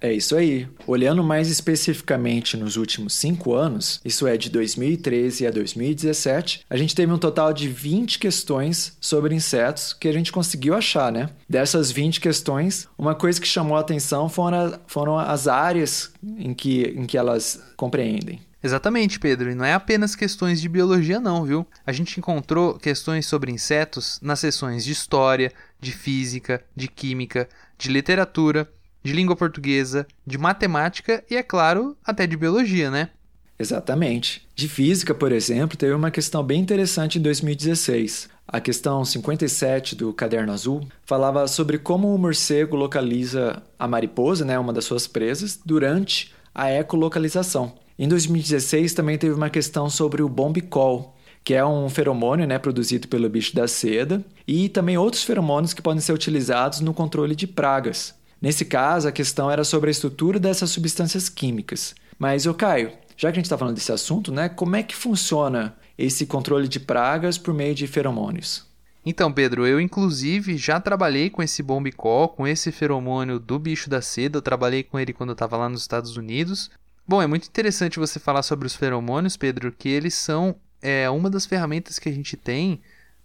É 0.00 0.12
isso 0.12 0.36
aí. 0.36 0.68
Olhando 0.86 1.22
mais 1.24 1.50
especificamente 1.50 2.56
nos 2.56 2.76
últimos 2.76 3.14
cinco 3.14 3.54
anos, 3.54 4.00
isso 4.04 4.26
é 4.26 4.36
de 4.36 4.48
2013 4.48 5.46
a 5.46 5.50
2017, 5.50 6.64
a 6.70 6.76
gente 6.76 6.94
teve 6.94 7.12
um 7.12 7.18
total 7.18 7.52
de 7.52 7.68
20 7.68 8.18
questões 8.18 8.96
sobre 9.00 9.34
insetos 9.34 9.92
que 9.92 10.08
a 10.08 10.12
gente 10.12 10.30
conseguiu 10.30 10.74
achar, 10.74 11.10
né? 11.10 11.30
Dessas 11.48 11.90
20 11.90 12.20
questões, 12.20 12.88
uma 12.96 13.14
coisa 13.14 13.40
que 13.40 13.48
chamou 13.48 13.76
a 13.76 13.80
atenção 13.80 14.28
foram, 14.28 14.78
foram 14.86 15.18
as 15.18 15.48
áreas 15.48 16.12
em 16.22 16.54
que, 16.54 16.94
em 16.96 17.04
que 17.04 17.18
elas 17.18 17.60
compreendem. 17.76 18.40
Exatamente, 18.62 19.20
Pedro, 19.20 19.50
e 19.50 19.54
não 19.54 19.64
é 19.64 19.72
apenas 19.72 20.16
questões 20.16 20.60
de 20.60 20.68
biologia, 20.68 21.20
não, 21.20 21.44
viu? 21.44 21.66
A 21.86 21.92
gente 21.92 22.18
encontrou 22.18 22.74
questões 22.74 23.26
sobre 23.26 23.52
insetos 23.52 24.18
nas 24.20 24.40
sessões 24.40 24.84
de 24.84 24.90
história, 24.90 25.52
de 25.80 25.92
física, 25.92 26.64
de 26.74 26.88
química, 26.88 27.48
de 27.78 27.88
literatura, 27.88 28.68
de 29.02 29.12
língua 29.12 29.36
portuguesa, 29.36 30.06
de 30.26 30.36
matemática 30.36 31.22
e, 31.30 31.36
é 31.36 31.42
claro, 31.42 31.96
até 32.04 32.26
de 32.26 32.36
biologia, 32.36 32.90
né? 32.90 33.10
Exatamente. 33.58 34.46
De 34.54 34.68
física, 34.68 35.14
por 35.14 35.32
exemplo, 35.32 35.76
teve 35.76 35.92
uma 35.92 36.10
questão 36.10 36.42
bem 36.42 36.60
interessante 36.60 37.18
em 37.18 37.22
2016. 37.22 38.28
A 38.46 38.60
questão 38.60 39.04
57 39.04 39.94
do 39.94 40.12
Caderno 40.12 40.52
Azul 40.52 40.86
falava 41.04 41.46
sobre 41.48 41.78
como 41.78 42.14
o 42.14 42.18
morcego 42.18 42.76
localiza 42.76 43.62
a 43.78 43.86
mariposa, 43.86 44.44
né, 44.44 44.58
uma 44.58 44.72
das 44.72 44.84
suas 44.84 45.06
presas, 45.06 45.60
durante 45.64 46.32
a 46.54 46.72
ecolocalização. 46.72 47.74
Em 47.98 48.06
2016 48.06 48.94
também 48.94 49.18
teve 49.18 49.34
uma 49.34 49.50
questão 49.50 49.90
sobre 49.90 50.22
o 50.22 50.28
bombicol, 50.28 51.16
que 51.42 51.52
é 51.52 51.64
um 51.64 51.88
feromônio 51.88 52.46
né, 52.46 52.56
produzido 52.56 53.08
pelo 53.08 53.28
bicho 53.28 53.56
da 53.56 53.66
seda, 53.66 54.24
e 54.46 54.68
também 54.68 54.96
outros 54.96 55.24
feromônios 55.24 55.74
que 55.74 55.82
podem 55.82 56.00
ser 56.00 56.12
utilizados 56.12 56.80
no 56.80 56.94
controle 56.94 57.34
de 57.34 57.46
pragas. 57.46 58.14
Nesse 58.40 58.64
caso, 58.64 59.08
a 59.08 59.12
questão 59.12 59.50
era 59.50 59.64
sobre 59.64 59.88
a 59.88 59.90
estrutura 59.90 60.38
dessas 60.38 60.70
substâncias 60.70 61.28
químicas. 61.28 61.94
Mas, 62.16 62.46
ô 62.46 62.54
Caio, 62.54 62.92
já 63.16 63.32
que 63.32 63.38
a 63.38 63.40
gente 63.40 63.46
está 63.46 63.58
falando 63.58 63.74
desse 63.74 63.90
assunto, 63.90 64.30
né, 64.30 64.48
como 64.48 64.76
é 64.76 64.82
que 64.84 64.94
funciona 64.94 65.76
esse 65.98 66.24
controle 66.24 66.68
de 66.68 66.78
pragas 66.78 67.36
por 67.36 67.52
meio 67.52 67.74
de 67.74 67.88
feromônios? 67.88 68.64
Então, 69.04 69.32
Pedro, 69.32 69.66
eu 69.66 69.80
inclusive 69.80 70.56
já 70.56 70.78
trabalhei 70.78 71.30
com 71.30 71.42
esse 71.42 71.64
bombicol, 71.64 72.28
com 72.28 72.46
esse 72.46 72.70
feromônio 72.70 73.40
do 73.40 73.58
bicho 73.58 73.90
da 73.90 74.00
seda. 74.00 74.38
Eu 74.38 74.42
trabalhei 74.42 74.84
com 74.84 75.00
ele 75.00 75.12
quando 75.12 75.30
eu 75.30 75.34
estava 75.34 75.56
lá 75.56 75.68
nos 75.68 75.80
Estados 75.80 76.16
Unidos. 76.16 76.70
Bom, 77.08 77.22
é 77.22 77.26
muito 77.26 77.48
interessante 77.48 77.98
você 77.98 78.18
falar 78.18 78.42
sobre 78.42 78.66
os 78.66 78.74
feromônios, 78.74 79.34
Pedro, 79.34 79.72
que 79.72 79.88
eles 79.88 80.12
são 80.12 80.54
é, 80.82 81.08
uma 81.08 81.30
das 81.30 81.46
ferramentas 81.46 81.98
que 81.98 82.06
a 82.06 82.12
gente 82.12 82.36
tem 82.36 82.82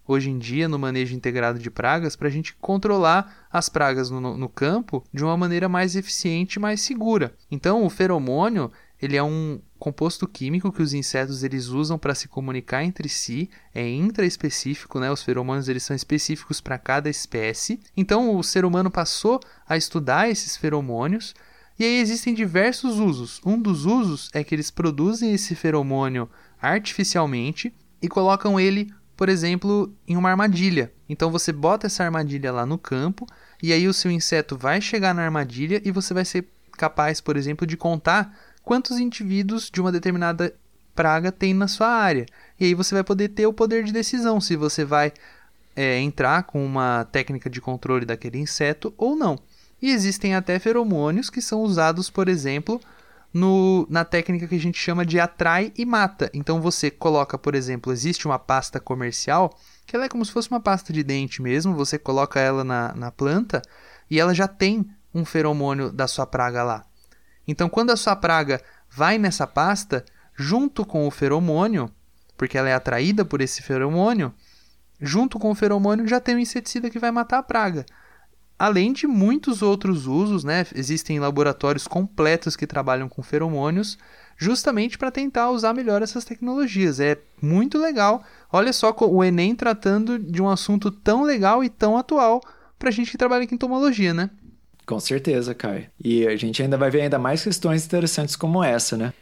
hoje 0.08 0.30
em 0.30 0.40
dia 0.40 0.70
no 0.70 0.80
manejo 0.80 1.14
integrado 1.14 1.60
de 1.60 1.70
pragas 1.70 2.16
para 2.16 2.30
a 2.30 2.32
gente 2.32 2.56
controlar 2.56 3.46
as 3.52 3.68
pragas 3.68 4.10
no, 4.10 4.38
no 4.38 4.48
campo 4.48 5.04
de 5.14 5.22
uma 5.22 5.36
maneira 5.36 5.68
mais 5.68 5.98
eficiente 5.98 6.56
e 6.56 6.60
mais 6.62 6.80
segura. 6.80 7.36
Então, 7.52 7.86
o 7.86 7.90
feromônio 7.90 8.72
ele 9.02 9.18
é 9.18 9.24
um 9.24 9.60
composto 9.78 10.26
químico 10.26 10.72
que 10.72 10.82
os 10.82 10.94
insetos 10.94 11.44
eles 11.44 11.68
usam 11.68 12.00
para 12.00 12.16
se 12.16 12.30
comunicar 12.30 12.86
entre 12.86 13.10
si, 13.10 13.50
é 13.76 13.86
intraespecífico, 13.86 14.98
né? 14.98 15.12
Os 15.12 15.24
feromônios 15.24 15.68
eles 15.68 15.84
são 15.84 15.94
específicos 15.94 16.62
para 16.62 16.78
cada 16.78 17.10
espécie. 17.10 17.82
Então 17.98 18.34
o 18.34 18.44
ser 18.44 18.64
humano 18.64 18.90
passou 18.90 19.42
a 19.68 19.76
estudar 19.76 20.30
esses 20.30 20.56
feromônios 20.56 21.36
e 21.78 21.84
aí 21.84 22.00
existem 22.00 22.34
diversos 22.34 23.00
usos. 23.00 23.42
Um 23.46 23.60
dos 23.60 23.86
usos 23.86 24.30
é 24.34 24.44
que 24.44 24.54
eles 24.54 24.70
produzem 24.70 25.34
esse 25.34 25.56
feromônio 25.56 26.30
artificialmente 26.62 27.74
e 28.02 28.08
colocam 28.08 28.60
ele, 28.60 28.94
por 29.18 29.28
exemplo, 29.28 29.94
em 30.08 30.16
uma 30.16 30.30
armadilha. 30.30 30.92
Então 31.10 31.32
você 31.32 31.52
bota 31.52 31.88
essa 31.88 32.04
armadilha 32.04 32.52
lá 32.52 32.66
no 32.66 32.78
campo 32.78 33.28
e 33.62 33.74
aí 33.74 33.88
o 33.88 33.94
seu 33.94 34.12
inseto 34.12 34.58
vai 34.58 34.80
chegar 34.82 35.14
na 35.14 35.24
armadilha 35.24 35.82
e 35.84 35.92
você 35.92 36.14
vai 36.14 36.26
ser 36.26 36.48
capaz, 36.74 37.20
por 37.20 37.38
exemplo, 37.38 37.66
de 37.66 37.76
contar 37.76 38.38
quantos 38.64 39.00
indivíduos 39.00 39.70
de 39.70 39.82
uma 39.82 39.92
determinada 39.92 40.54
praga 40.96 41.32
tem 41.32 41.54
na 41.54 41.68
sua 41.68 41.88
área. 41.88 42.26
E 42.60 42.66
aí 42.66 42.74
você 42.74 42.94
vai 42.94 43.04
poder 43.04 43.30
ter 43.30 43.48
o 43.48 43.54
poder 43.54 43.84
de 43.84 43.92
decisão 43.92 44.40
se 44.40 44.56
você 44.56 44.86
vai 44.86 45.12
é, 45.76 46.00
entrar 46.00 46.44
com 46.44 46.64
uma 46.64 47.06
técnica 47.12 47.50
de 47.50 47.60
controle 47.60 48.06
daquele 48.06 48.38
inseto 48.38 48.94
ou 48.98 49.16
não. 49.16 49.40
E 49.84 49.92
existem 49.92 50.34
até 50.34 50.58
feromônios 50.60 51.30
que 51.30 51.42
são 51.42 51.62
usados, 51.62 52.10
por 52.10 52.30
exemplo, 52.30 52.80
no, 53.34 53.86
na 53.90 54.06
técnica 54.06 54.48
que 54.48 54.56
a 54.56 54.60
gente 54.60 54.80
chama 54.80 55.06
de 55.06 55.20
atrai 55.20 55.74
e 55.78 55.86
mata. 55.86 56.32
Então 56.34 56.62
você 56.62 56.90
coloca, 56.90 57.38
por 57.38 57.54
exemplo, 57.54 57.92
existe 57.92 58.26
uma 58.26 58.40
pasta 58.40 58.80
comercial 58.80 59.60
que 59.86 59.94
ela 59.94 60.06
é 60.06 60.08
como 60.08 60.24
se 60.24 60.32
fosse 60.32 60.50
uma 60.50 60.62
pasta 60.62 60.94
de 60.94 61.04
dente 61.04 61.42
mesmo, 61.42 61.76
você 61.76 62.00
coloca 62.00 62.40
ela 62.40 62.64
na, 62.64 62.96
na 62.96 63.12
planta 63.12 63.62
e 64.10 64.22
ela 64.22 64.34
já 64.34 64.48
tem 64.48 64.90
um 65.14 65.26
feromônio 65.26 65.92
da 65.92 66.08
sua 66.08 66.26
praga 66.26 66.64
lá. 66.64 66.86
Então, 67.46 67.68
quando 67.68 67.90
a 67.90 67.98
sua 67.98 68.16
praga 68.16 68.62
vai 68.90 69.18
nessa 69.18 69.46
pasta, 69.46 70.06
junto 70.34 70.86
com 70.86 71.06
o 71.06 71.12
feromônio, 71.12 71.92
porque 72.38 72.58
ela 72.58 72.70
é 72.70 72.74
atraída 72.74 73.26
por 73.26 73.42
esse 73.42 73.62
feromônio, 73.62 74.34
junto 75.02 75.38
com 75.38 75.52
o 75.52 75.56
feromônio 75.56 76.08
já 76.08 76.22
tem 76.22 76.38
um 76.38 76.40
inseticida 76.40 76.90
que 76.90 77.00
vai 77.00 77.12
matar 77.12 77.40
a 77.40 77.44
praga. 77.44 77.86
Além 78.58 78.94
de 78.94 79.08
muitos 79.08 79.62
outros 79.62 80.08
usos, 80.08 80.44
né? 80.44 80.66
Existem 80.76 81.20
laboratórios 81.20 81.88
completos 81.88 82.56
que 82.56 82.68
trabalham 82.68 83.10
com 83.10 83.22
feromônios, 83.22 83.98
justamente 84.38 84.98
para 84.98 85.12
tentar 85.12 85.50
usar 85.52 85.74
melhor 85.74 86.02
essas 86.02 86.24
tecnologias. 86.24 87.00
É 87.00 87.18
muito 87.42 87.78
legal. 87.78 88.24
Olha 88.52 88.72
só 88.72 88.96
o 88.98 89.24
Enem 89.24 89.56
tratando 89.56 90.18
de 90.18 90.42
um 90.42 90.50
assunto 90.50 90.92
tão 90.92 91.24
legal 91.24 91.64
e 91.64 91.70
tão 91.70 91.98
atual 91.98 92.42
para 92.78 92.90
a 92.90 92.92
gente 92.92 93.12
que 93.12 93.18
trabalha 93.18 93.44
em 93.44 93.54
entomologia, 93.54 94.14
né? 94.14 94.30
Com 94.86 95.00
certeza, 95.00 95.56
Kai. 95.56 95.90
E 96.04 96.28
a 96.28 96.36
gente 96.36 96.62
ainda 96.62 96.78
vai 96.78 96.92
ver 96.92 97.02
ainda 97.02 97.18
mais 97.18 97.44
questões 97.44 97.86
interessantes 97.86 98.36
como 98.36 98.64
essa, 98.64 98.98
né? 98.98 99.14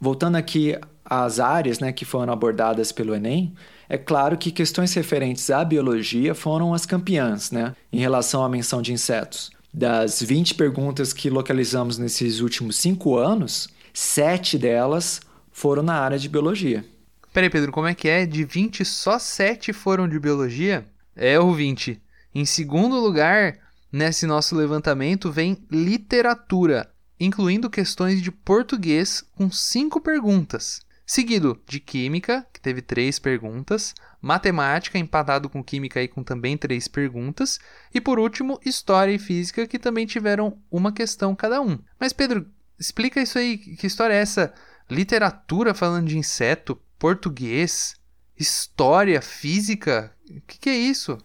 Voltando 0.00 0.36
aqui 0.36 0.76
às 1.22 1.38
áreas 1.38 1.78
né, 1.78 1.92
que 1.92 2.04
foram 2.04 2.32
abordadas 2.32 2.90
pelo 2.90 3.14
Enem, 3.14 3.54
é 3.88 3.96
claro 3.98 4.36
que 4.36 4.50
questões 4.50 4.92
referentes 4.94 5.50
à 5.50 5.64
biologia 5.64 6.34
foram 6.34 6.74
as 6.74 6.86
campeãs, 6.86 7.50
né, 7.50 7.74
em 7.92 7.98
relação 7.98 8.42
à 8.42 8.48
menção 8.48 8.82
de 8.82 8.92
insetos. 8.92 9.50
Das 9.72 10.22
20 10.22 10.54
perguntas 10.54 11.12
que 11.12 11.28
localizamos 11.30 11.98
nesses 11.98 12.40
últimos 12.40 12.76
cinco 12.76 13.16
anos, 13.16 13.68
sete 13.92 14.56
delas 14.56 15.20
foram 15.52 15.82
na 15.82 15.94
área 15.94 16.18
de 16.18 16.28
biologia. 16.28 16.84
Peraí, 17.32 17.50
Pedro, 17.50 17.72
como 17.72 17.88
é 17.88 17.94
que 17.94 18.08
é? 18.08 18.24
De 18.24 18.44
20, 18.44 18.84
só 18.84 19.18
7 19.18 19.72
foram 19.72 20.08
de 20.08 20.20
biologia? 20.20 20.86
É, 21.16 21.38
o 21.38 21.52
20. 21.52 22.00
Em 22.32 22.44
segundo 22.44 22.94
lugar, 22.96 23.58
Nesse 23.96 24.26
nosso 24.26 24.56
levantamento 24.56 25.30
vem 25.30 25.56
literatura, 25.70 26.90
incluindo 27.20 27.70
questões 27.70 28.20
de 28.20 28.32
português 28.32 29.22
com 29.36 29.48
cinco 29.52 30.00
perguntas, 30.00 30.80
seguido 31.06 31.60
de 31.66 31.80
química, 31.80 32.46
que 32.52 32.60
teve 32.60 32.80
três 32.80 33.18
perguntas, 33.18 33.94
matemática, 34.20 34.98
empatado 34.98 35.48
com 35.48 35.62
química 35.62 36.02
e 36.02 36.08
com 36.08 36.22
também 36.22 36.56
três 36.56 36.88
perguntas, 36.88 37.58
e 37.92 38.00
por 38.00 38.18
último, 38.18 38.58
história 38.64 39.12
e 39.12 39.18
física, 39.18 39.66
que 39.66 39.78
também 39.78 40.06
tiveram 40.06 40.58
uma 40.70 40.92
questão 40.92 41.34
cada 41.34 41.60
um. 41.60 41.78
Mas 42.00 42.12
Pedro, 42.12 42.46
explica 42.78 43.20
isso 43.20 43.38
aí, 43.38 43.58
que 43.58 43.86
história 43.86 44.14
é 44.14 44.18
essa? 44.18 44.52
Literatura 44.90 45.74
falando 45.74 46.08
de 46.08 46.18
inseto, 46.18 46.78
português, 46.98 47.96
história, 48.38 49.20
física? 49.20 50.12
O 50.28 50.40
que, 50.46 50.58
que 50.58 50.70
é 50.70 50.76
isso? 50.76 51.18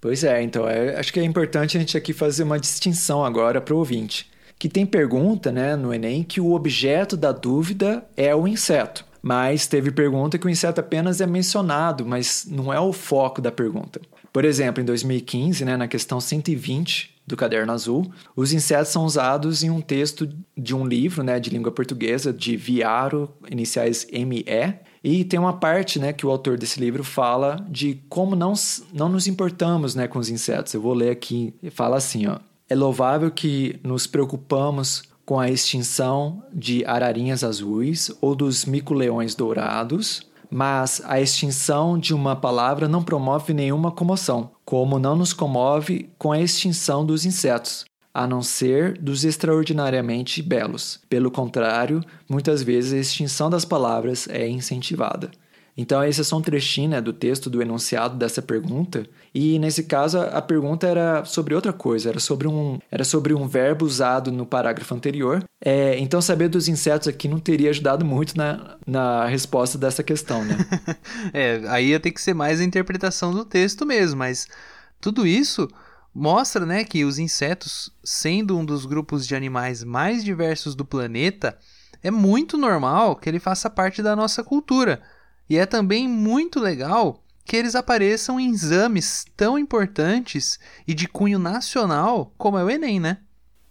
Pois 0.00 0.24
é, 0.24 0.42
então 0.42 0.68
é, 0.68 0.98
acho 0.98 1.12
que 1.12 1.20
é 1.20 1.24
importante 1.24 1.76
a 1.76 1.80
gente 1.80 1.96
aqui 1.96 2.12
fazer 2.12 2.42
uma 2.42 2.60
distinção 2.60 3.24
agora 3.24 3.60
para 3.60 3.74
o 3.74 3.78
ouvinte. 3.78 4.30
Que 4.58 4.68
tem 4.68 4.86
pergunta 4.86 5.52
né, 5.52 5.76
no 5.76 5.92
Enem 5.92 6.22
que 6.22 6.40
o 6.40 6.52
objeto 6.52 7.16
da 7.16 7.32
dúvida 7.32 8.06
é 8.16 8.34
o 8.34 8.48
inseto. 8.48 9.04
Mas 9.26 9.66
teve 9.66 9.90
pergunta 9.90 10.38
que 10.38 10.46
o 10.46 10.48
inseto 10.48 10.80
apenas 10.80 11.20
é 11.20 11.26
mencionado, 11.26 12.06
mas 12.06 12.46
não 12.48 12.72
é 12.72 12.78
o 12.78 12.92
foco 12.92 13.42
da 13.42 13.50
pergunta. 13.50 14.00
Por 14.32 14.44
exemplo, 14.44 14.80
em 14.80 14.86
2015, 14.86 15.64
né, 15.64 15.76
na 15.76 15.88
questão 15.88 16.20
120 16.20 17.12
do 17.26 17.36
Caderno 17.36 17.72
Azul, 17.72 18.08
os 18.36 18.52
insetos 18.52 18.92
são 18.92 19.04
usados 19.04 19.64
em 19.64 19.70
um 19.70 19.80
texto 19.80 20.32
de 20.56 20.76
um 20.76 20.86
livro 20.86 21.24
né, 21.24 21.40
de 21.40 21.50
língua 21.50 21.72
portuguesa 21.72 22.32
de 22.32 22.56
Viaro, 22.56 23.28
iniciais 23.50 24.06
ME, 24.12 24.44
e 25.02 25.24
tem 25.24 25.40
uma 25.40 25.54
parte 25.54 25.98
né, 25.98 26.12
que 26.12 26.24
o 26.24 26.30
autor 26.30 26.56
desse 26.56 26.78
livro 26.78 27.02
fala 27.02 27.66
de 27.68 27.98
como 28.08 28.36
não, 28.36 28.52
não 28.92 29.08
nos 29.08 29.26
importamos 29.26 29.96
né, 29.96 30.06
com 30.06 30.20
os 30.20 30.30
insetos. 30.30 30.72
Eu 30.72 30.80
vou 30.80 30.94
ler 30.94 31.10
aqui. 31.10 31.52
Fala 31.72 31.96
assim: 31.96 32.28
ó, 32.28 32.38
é 32.68 32.76
louvável 32.76 33.32
que 33.32 33.80
nos 33.82 34.06
preocupamos 34.06 35.02
com 35.26 35.40
a 35.40 35.50
extinção 35.50 36.42
de 36.54 36.84
ararinhas 36.86 37.42
azuis 37.42 38.12
ou 38.20 38.36
dos 38.36 38.64
mico-leões 38.64 39.34
dourados, 39.34 40.22
mas 40.48 41.02
a 41.04 41.20
extinção 41.20 41.98
de 41.98 42.14
uma 42.14 42.36
palavra 42.36 42.86
não 42.86 43.02
promove 43.02 43.52
nenhuma 43.52 43.90
comoção, 43.90 44.52
como 44.64 45.00
não 45.00 45.16
nos 45.16 45.32
comove 45.32 46.08
com 46.16 46.30
a 46.30 46.40
extinção 46.40 47.04
dos 47.04 47.26
insetos, 47.26 47.84
a 48.14 48.24
não 48.24 48.40
ser 48.40 48.96
dos 48.98 49.24
extraordinariamente 49.24 50.40
belos. 50.40 51.00
Pelo 51.08 51.30
contrário, 51.30 52.00
muitas 52.28 52.62
vezes 52.62 52.92
a 52.92 52.98
extinção 52.98 53.50
das 53.50 53.64
palavras 53.64 54.28
é 54.28 54.48
incentivada. 54.48 55.32
Então, 55.76 56.02
esse 56.02 56.22
é 56.22 56.24
só 56.24 56.38
um 56.38 56.42
trechinho 56.42 56.90
né, 56.90 57.00
do 57.02 57.12
texto 57.12 57.50
do 57.50 57.60
enunciado 57.60 58.16
dessa 58.16 58.40
pergunta. 58.40 59.06
E 59.34 59.58
nesse 59.58 59.84
caso, 59.84 60.18
a 60.18 60.40
pergunta 60.40 60.86
era 60.86 61.24
sobre 61.26 61.54
outra 61.54 61.72
coisa, 61.72 62.08
era 62.08 62.18
sobre 62.18 62.48
um, 62.48 62.78
era 62.90 63.04
sobre 63.04 63.34
um 63.34 63.46
verbo 63.46 63.84
usado 63.84 64.32
no 64.32 64.46
parágrafo 64.46 64.94
anterior. 64.94 65.44
É, 65.62 65.98
então, 65.98 66.22
saber 66.22 66.48
dos 66.48 66.66
insetos 66.66 67.08
aqui 67.08 67.28
não 67.28 67.38
teria 67.38 67.68
ajudado 67.68 68.06
muito 68.06 68.36
na, 68.38 68.78
na 68.86 69.26
resposta 69.26 69.76
dessa 69.76 70.02
questão, 70.02 70.42
né? 70.42 70.56
é, 71.34 71.60
aí 71.68 71.88
ia 71.88 72.00
ter 72.00 72.10
que 72.10 72.22
ser 72.22 72.32
mais 72.32 72.58
a 72.58 72.64
interpretação 72.64 73.34
do 73.34 73.44
texto 73.44 73.84
mesmo, 73.84 74.18
mas 74.18 74.48
tudo 74.98 75.26
isso 75.26 75.68
mostra 76.14 76.64
né, 76.64 76.82
que 76.84 77.04
os 77.04 77.18
insetos, 77.18 77.92
sendo 78.02 78.56
um 78.56 78.64
dos 78.64 78.86
grupos 78.86 79.26
de 79.26 79.34
animais 79.34 79.84
mais 79.84 80.24
diversos 80.24 80.74
do 80.74 80.86
planeta, 80.86 81.58
é 82.02 82.10
muito 82.10 82.56
normal 82.56 83.16
que 83.16 83.28
ele 83.28 83.38
faça 83.38 83.68
parte 83.68 84.02
da 84.02 84.16
nossa 84.16 84.42
cultura. 84.42 85.02
E 85.48 85.56
é 85.56 85.66
também 85.66 86.08
muito 86.08 86.60
legal 86.60 87.22
que 87.44 87.56
eles 87.56 87.76
apareçam 87.76 88.40
em 88.40 88.50
exames 88.50 89.24
tão 89.36 89.58
importantes 89.58 90.58
e 90.86 90.92
de 90.92 91.06
cunho 91.06 91.38
nacional 91.38 92.32
como 92.36 92.58
é 92.58 92.64
o 92.64 92.70
Enem, 92.70 92.98
né? 92.98 93.18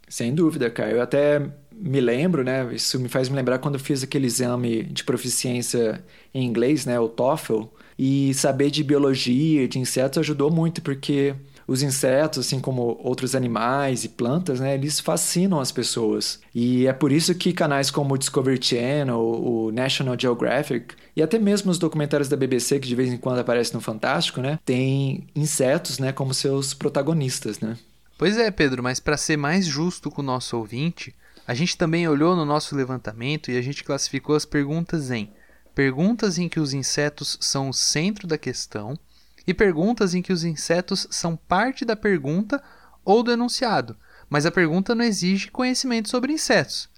Sem 0.08 0.34
dúvida, 0.34 0.70
cara. 0.70 0.92
Eu 0.92 1.02
até 1.02 1.42
me 1.70 2.00
lembro, 2.00 2.42
né? 2.42 2.74
Isso 2.74 2.98
me 2.98 3.08
faz 3.08 3.28
me 3.28 3.36
lembrar 3.36 3.58
quando 3.58 3.74
eu 3.74 3.80
fiz 3.80 4.02
aquele 4.02 4.26
exame 4.26 4.84
de 4.84 5.04
proficiência 5.04 6.02
em 6.32 6.44
inglês, 6.44 6.86
né? 6.86 6.98
O 6.98 7.08
TOEFL. 7.08 7.64
E 7.98 8.32
saber 8.34 8.70
de 8.70 8.82
biologia, 8.84 9.68
de 9.68 9.78
insetos 9.78 10.18
ajudou 10.18 10.50
muito, 10.50 10.80
porque 10.82 11.34
os 11.66 11.82
insetos, 11.82 12.46
assim 12.46 12.60
como 12.60 12.98
outros 13.02 13.34
animais 13.34 14.04
e 14.04 14.08
plantas, 14.08 14.60
né, 14.60 14.74
eles 14.74 15.00
fascinam 15.00 15.60
as 15.60 15.72
pessoas. 15.72 16.40
E 16.54 16.86
é 16.86 16.92
por 16.92 17.10
isso 17.10 17.34
que 17.34 17.52
canais 17.52 17.90
como 17.90 18.14
o 18.14 18.18
Discovery 18.18 18.62
Channel, 18.62 19.18
o 19.18 19.72
National 19.72 20.16
Geographic 20.18 20.94
e 21.14 21.22
até 21.22 21.38
mesmo 21.38 21.70
os 21.70 21.78
documentários 21.78 22.28
da 22.28 22.36
BBC 22.36 22.78
que 22.78 22.88
de 22.88 22.94
vez 22.94 23.12
em 23.12 23.16
quando 23.16 23.40
aparecem 23.40 23.74
no 23.74 23.80
Fantástico, 23.80 24.40
né, 24.40 24.58
tem 24.64 25.26
insetos, 25.34 25.98
né, 25.98 26.12
como 26.12 26.32
seus 26.32 26.72
protagonistas, 26.72 27.58
né? 27.58 27.76
Pois 28.18 28.38
é, 28.38 28.50
Pedro, 28.50 28.82
mas 28.82 28.98
para 28.98 29.16
ser 29.16 29.36
mais 29.36 29.66
justo 29.66 30.10
com 30.10 30.22
o 30.22 30.24
nosso 30.24 30.56
ouvinte, 30.56 31.14
a 31.46 31.52
gente 31.52 31.76
também 31.76 32.08
olhou 32.08 32.34
no 32.34 32.44
nosso 32.44 32.74
levantamento 32.74 33.50
e 33.50 33.58
a 33.58 33.62
gente 33.62 33.84
classificou 33.84 34.34
as 34.34 34.44
perguntas 34.44 35.10
em 35.10 35.30
perguntas 35.76 36.38
em 36.38 36.48
que 36.48 36.58
os 36.58 36.72
insetos 36.72 37.36
são 37.38 37.68
o 37.68 37.74
centro 37.74 38.26
da 38.26 38.38
questão, 38.38 38.98
e 39.46 39.54
perguntas 39.54 40.14
em 40.14 40.22
que 40.22 40.32
os 40.32 40.44
insetos 40.44 41.06
são 41.10 41.36
parte 41.36 41.84
da 41.84 41.94
pergunta 41.94 42.62
ou 43.04 43.22
do 43.22 43.30
enunciado, 43.30 43.96
mas 44.28 44.44
a 44.44 44.50
pergunta 44.50 44.94
não 44.94 45.04
exige 45.04 45.50
conhecimento 45.50 46.08
sobre 46.08 46.32
insetos. 46.32 46.88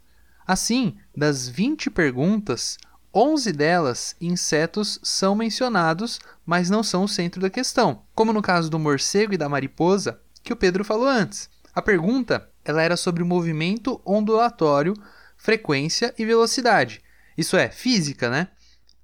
Assim, 0.46 0.96
das 1.14 1.46
20 1.48 1.90
perguntas, 1.90 2.78
11 3.12 3.52
delas, 3.52 4.16
insetos 4.20 4.98
são 5.02 5.34
mencionados, 5.34 6.18
mas 6.46 6.70
não 6.70 6.82
são 6.82 7.04
o 7.04 7.08
centro 7.08 7.40
da 7.40 7.50
questão, 7.50 8.02
como 8.14 8.32
no 8.32 8.40
caso 8.40 8.70
do 8.70 8.78
morcego 8.78 9.34
e 9.34 9.38
da 9.38 9.48
mariposa, 9.48 10.20
que 10.42 10.52
o 10.52 10.56
Pedro 10.56 10.84
falou 10.84 11.06
antes. 11.06 11.50
A 11.74 11.82
pergunta 11.82 12.48
ela 12.64 12.82
era 12.82 12.96
sobre 12.96 13.22
o 13.22 13.26
movimento 13.26 14.00
ondulatório 14.04 14.94
frequência 15.36 16.14
e 16.18 16.24
velocidade. 16.24 17.02
Isso 17.36 17.56
é, 17.56 17.70
física, 17.70 18.28
né? 18.28 18.48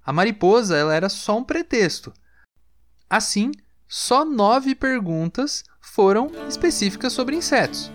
A 0.05 0.11
mariposa 0.11 0.77
ela 0.77 0.93
era 0.93 1.09
só 1.09 1.37
um 1.37 1.43
pretexto. 1.43 2.13
Assim, 3.09 3.51
só 3.87 4.25
nove 4.25 4.73
perguntas 4.73 5.63
foram 5.79 6.31
específicas 6.47 7.13
sobre 7.13 7.35
insetos. 7.35 7.91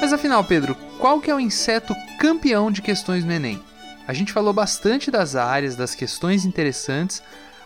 Mas 0.00 0.12
afinal, 0.12 0.44
Pedro, 0.44 0.74
qual 0.98 1.20
que 1.20 1.30
é 1.30 1.34
o 1.34 1.40
inseto 1.40 1.94
campeão 2.18 2.70
de 2.70 2.80
questões 2.82 3.24
no 3.24 3.32
Enem? 3.32 3.62
A 4.06 4.12
gente 4.12 4.32
falou 4.32 4.52
bastante 4.52 5.10
das 5.10 5.34
áreas, 5.36 5.76
das 5.76 5.94
questões 5.94 6.44
interessantes, 6.44 7.22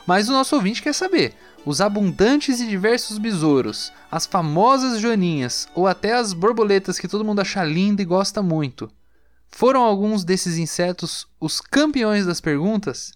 mas 0.06 0.28
o 0.28 0.32
nosso 0.32 0.56
ouvinte 0.56 0.82
quer 0.82 0.94
saber: 0.94 1.34
os 1.64 1.80
abundantes 1.80 2.60
e 2.60 2.66
diversos 2.66 3.18
besouros, 3.18 3.92
as 4.10 4.26
famosas 4.26 5.00
joaninhas 5.00 5.68
ou 5.74 5.86
até 5.86 6.14
as 6.14 6.32
borboletas 6.32 6.98
que 6.98 7.08
todo 7.08 7.24
mundo 7.24 7.40
acha 7.40 7.64
linda 7.64 8.02
e 8.02 8.06
gosta 8.06 8.42
muito. 8.42 8.90
Foram 9.48 9.82
alguns 9.82 10.24
desses 10.24 10.56
insetos 10.56 11.26
os 11.38 11.60
campeões 11.60 12.26
das 12.26 12.40
perguntas? 12.40 13.12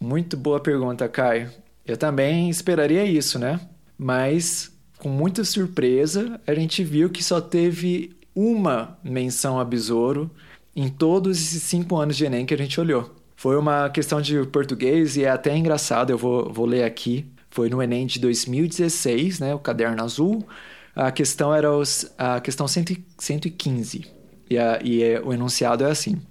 Muito 0.00 0.36
boa 0.36 0.58
pergunta, 0.58 1.08
Caio. 1.08 1.50
Eu 1.86 1.96
também 1.96 2.48
esperaria 2.48 3.04
isso, 3.04 3.38
né? 3.38 3.60
Mas, 3.96 4.72
com 4.98 5.08
muita 5.08 5.44
surpresa, 5.44 6.40
a 6.46 6.54
gente 6.54 6.82
viu 6.82 7.10
que 7.10 7.22
só 7.22 7.40
teve 7.40 8.16
uma 8.34 8.98
menção 9.04 9.60
a 9.60 9.64
besouro 9.64 10.30
em 10.74 10.88
todos 10.88 11.38
esses 11.38 11.62
cinco 11.62 11.96
anos 11.96 12.16
de 12.16 12.24
Enem 12.24 12.46
que 12.46 12.54
a 12.54 12.58
gente 12.58 12.80
olhou. 12.80 13.14
Foi 13.44 13.58
uma 13.58 13.90
questão 13.90 14.22
de 14.22 14.42
português 14.46 15.18
e 15.18 15.24
é 15.24 15.28
até 15.28 15.54
engraçado, 15.54 16.08
eu 16.08 16.16
vou, 16.16 16.50
vou 16.50 16.64
ler 16.64 16.82
aqui. 16.82 17.26
Foi 17.50 17.68
no 17.68 17.82
Enem 17.82 18.06
de 18.06 18.18
2016, 18.18 19.38
né, 19.38 19.54
o 19.54 19.58
caderno 19.58 20.02
azul. 20.02 20.48
A 20.96 21.12
questão 21.12 21.54
era 21.54 21.70
os, 21.70 22.10
a 22.16 22.40
questão 22.40 22.66
115. 22.66 24.06
E, 24.48 24.56
a, 24.56 24.80
e 24.82 25.02
é, 25.02 25.20
o 25.20 25.30
enunciado 25.30 25.84
é 25.84 25.90
assim. 25.90 26.22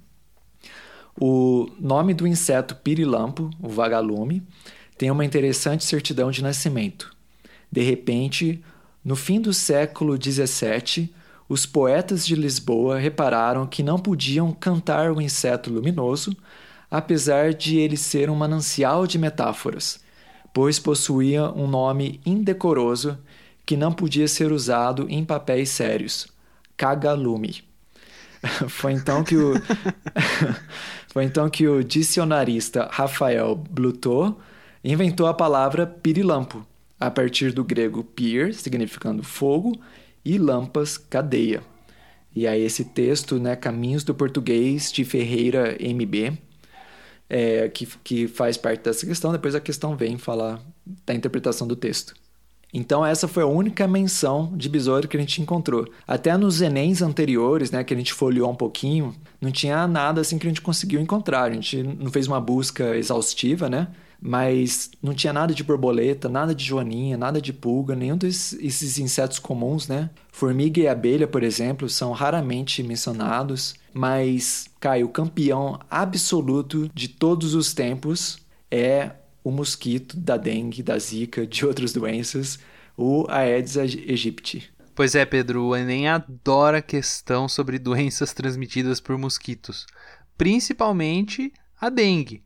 O 1.15 1.69
nome 1.79 2.15
do 2.15 2.25
inseto 2.25 2.75
pirilampo, 2.77 3.51
o 3.61 3.69
vagalume, 3.69 4.41
tem 4.97 5.11
uma 5.11 5.23
interessante 5.23 5.85
certidão 5.85 6.31
de 6.31 6.41
nascimento. 6.41 7.15
De 7.71 7.83
repente, 7.83 8.59
no 9.05 9.15
fim 9.15 9.39
do 9.39 9.53
século 9.53 10.17
XVII, 10.19 11.13
os 11.47 11.67
poetas 11.67 12.25
de 12.25 12.33
Lisboa 12.33 12.97
repararam 12.97 13.67
que 13.67 13.83
não 13.83 13.99
podiam 13.99 14.51
cantar 14.51 15.11
o 15.11 15.21
inseto 15.21 15.71
luminoso, 15.71 16.35
apesar 16.93 17.55
de 17.55 17.79
ele 17.79 17.97
ser 17.97 18.29
um 18.29 18.35
manancial 18.35 19.07
de 19.07 19.17
metáforas, 19.17 19.99
pois 20.53 20.77
possuía 20.77 21.51
um 21.51 21.65
nome 21.65 22.21
indecoroso 22.23 23.17
que 23.65 23.75
não 23.75 23.91
podia 23.91 24.27
ser 24.27 24.51
usado 24.51 25.07
em 25.09 25.25
papéis 25.25 25.69
sérios: 25.69 26.27
cagalume. 26.77 27.63
Foi 28.69 28.91
então 28.91 29.23
que 29.23 29.35
o 29.35 29.53
Foi 31.09 31.23
então 31.23 31.49
que 31.49 31.67
o 31.67 31.83
dicionarista 31.83 32.87
Rafael 32.91 33.55
Blutot 33.55 34.35
inventou 34.83 35.25
a 35.25 35.33
palavra 35.33 35.87
pirilampo, 35.87 36.63
a 36.99 37.09
partir 37.09 37.51
do 37.51 37.63
grego 37.63 38.03
pir, 38.03 38.53
significando 38.53 39.23
fogo, 39.23 39.79
e 40.23 40.37
lampas, 40.37 40.95
cadeia. 40.95 41.63
E 42.35 42.45
aí 42.45 42.61
esse 42.61 42.85
texto, 42.85 43.39
né, 43.39 43.55
Caminhos 43.55 44.03
do 44.03 44.13
Português 44.13 44.91
de 44.91 45.03
Ferreira 45.03 45.75
MB, 45.79 46.37
é, 47.29 47.69
que, 47.69 47.85
que 48.03 48.27
faz 48.27 48.57
parte 48.57 48.83
dessa 48.83 49.05
questão, 49.05 49.31
depois 49.31 49.55
a 49.55 49.59
questão 49.59 49.95
vem 49.95 50.17
falar 50.17 50.61
da 51.05 51.13
interpretação 51.13 51.67
do 51.67 51.75
texto. 51.75 52.13
Então 52.73 53.05
essa 53.05 53.27
foi 53.27 53.43
a 53.43 53.47
única 53.47 53.87
menção 53.87 54.51
de 54.55 54.67
besouro 54.67 55.07
que 55.07 55.15
a 55.15 55.19
gente 55.19 55.39
encontrou. 55.41 55.87
Até 56.07 56.35
nos 56.35 56.59
Enems 56.59 57.03
anteriores, 57.03 57.69
né, 57.69 57.83
que 57.83 57.93
a 57.93 57.97
gente 57.97 58.11
folheou 58.11 58.49
um 58.49 58.55
pouquinho, 58.55 59.13
não 59.39 59.51
tinha 59.51 59.87
nada 59.87 60.21
assim 60.21 60.39
que 60.39 60.47
a 60.47 60.49
gente 60.49 60.61
conseguiu 60.61 60.99
encontrar. 60.99 61.43
A 61.43 61.53
gente 61.53 61.83
não 61.83 62.09
fez 62.09 62.27
uma 62.27 62.41
busca 62.41 62.97
exaustiva, 62.97 63.69
né? 63.69 63.89
Mas 64.19 64.89
não 65.01 65.13
tinha 65.13 65.33
nada 65.33 65.53
de 65.53 65.63
borboleta, 65.63 66.29
nada 66.29 66.55
de 66.55 66.63
joaninha, 66.63 67.17
nada 67.17 67.41
de 67.41 67.51
pulga, 67.51 67.93
nenhum 67.93 68.17
desses 68.17 68.97
insetos 68.97 69.37
comuns, 69.37 69.87
né? 69.87 70.09
Formiga 70.31 70.79
e 70.79 70.87
abelha, 70.87 71.27
por 71.27 71.43
exemplo, 71.43 71.89
são 71.89 72.13
raramente 72.13 72.81
mencionados, 72.81 73.75
mas, 73.93 74.65
Caio, 74.79 75.05
o 75.05 75.09
campeão 75.09 75.79
absoluto 75.89 76.89
de 76.93 77.07
todos 77.07 77.53
os 77.53 77.73
tempos 77.73 78.39
é 78.71 79.11
o 79.43 79.51
mosquito 79.51 80.17
da 80.17 80.37
dengue, 80.37 80.81
da 80.81 80.97
zika, 80.97 81.45
de 81.45 81.65
outras 81.65 81.93
doenças, 81.93 82.59
o 82.97 83.25
Aedes 83.29 83.77
aegypti. 83.77 84.71
Pois 84.95 85.15
é, 85.15 85.25
Pedro, 85.25 85.65
o 85.65 85.75
Enem 85.75 86.07
adora 86.07 86.81
questão 86.81 87.49
sobre 87.49 87.79
doenças 87.79 88.33
transmitidas 88.33 88.99
por 88.99 89.17
mosquitos, 89.17 89.85
principalmente 90.37 91.51
a 91.79 91.89
dengue. 91.89 92.43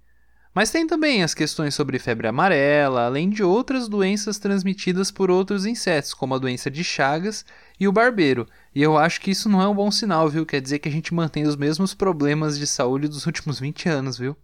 Mas 0.53 0.71
tem 0.71 0.87
também 0.87 1.21
as 1.21 1.35
questões 1.35 1.75
sobre 1.75 1.99
febre 1.99 2.27
amarela, 2.27 3.05
além 3.05 3.29
de 3.29 3.43
outras 3.43 3.87
doenças 3.87 4.39
transmitidas 4.39 5.11
por 5.11 5.29
outros 5.29 5.67
insetos, 5.67 6.15
como 6.15 6.33
a 6.33 6.39
doença 6.39 6.71
de 6.71 6.83
Chagas 6.83 7.45
e 7.79 7.87
o 7.87 7.91
barbeiro. 7.91 8.47
E 8.73 8.81
eu 8.81 8.97
acho 8.97 9.21
que 9.21 9.31
isso 9.31 9.49
não 9.49 9.61
é 9.61 9.67
um 9.67 9.75
bom 9.75 9.91
sinal, 9.91 10.29
viu? 10.29 10.45
Quer 10.45 10.61
dizer 10.61 10.79
que 10.79 10.89
a 10.89 10.91
gente 10.91 11.13
mantém 11.13 11.43
os 11.47 11.55
mesmos 11.55 11.93
problemas 11.93 12.57
de 12.57 12.65
saúde 12.65 13.07
dos 13.07 13.25
últimos 13.25 13.59
20 13.59 13.89
anos, 13.89 14.17
viu? 14.17 14.35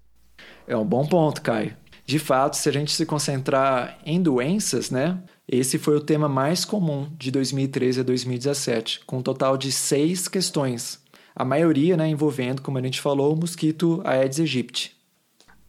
É 0.67 0.75
um 0.75 0.85
bom 0.85 1.05
ponto, 1.05 1.41
Caio. 1.41 1.75
De 2.05 2.19
fato, 2.19 2.57
se 2.57 2.67
a 2.67 2.71
gente 2.71 2.91
se 2.91 3.05
concentrar 3.05 3.97
em 4.05 4.21
doenças, 4.21 4.91
né? 4.91 5.17
Esse 5.47 5.77
foi 5.77 5.95
o 5.95 6.01
tema 6.01 6.27
mais 6.27 6.65
comum 6.65 7.09
de 7.17 7.31
2013 7.31 8.01
a 8.01 8.03
2017, 8.03 9.01
com 9.05 9.17
um 9.17 9.21
total 9.21 9.57
de 9.57 9.71
seis 9.71 10.27
questões. 10.27 11.01
A 11.35 11.43
maioria 11.43 11.97
né, 11.97 12.07
envolvendo, 12.07 12.61
como 12.61 12.77
a 12.77 12.81
gente 12.81 13.01
falou, 13.01 13.33
o 13.33 13.39
mosquito 13.39 14.01
Aedes 14.05 14.39
aegypti. 14.39 14.95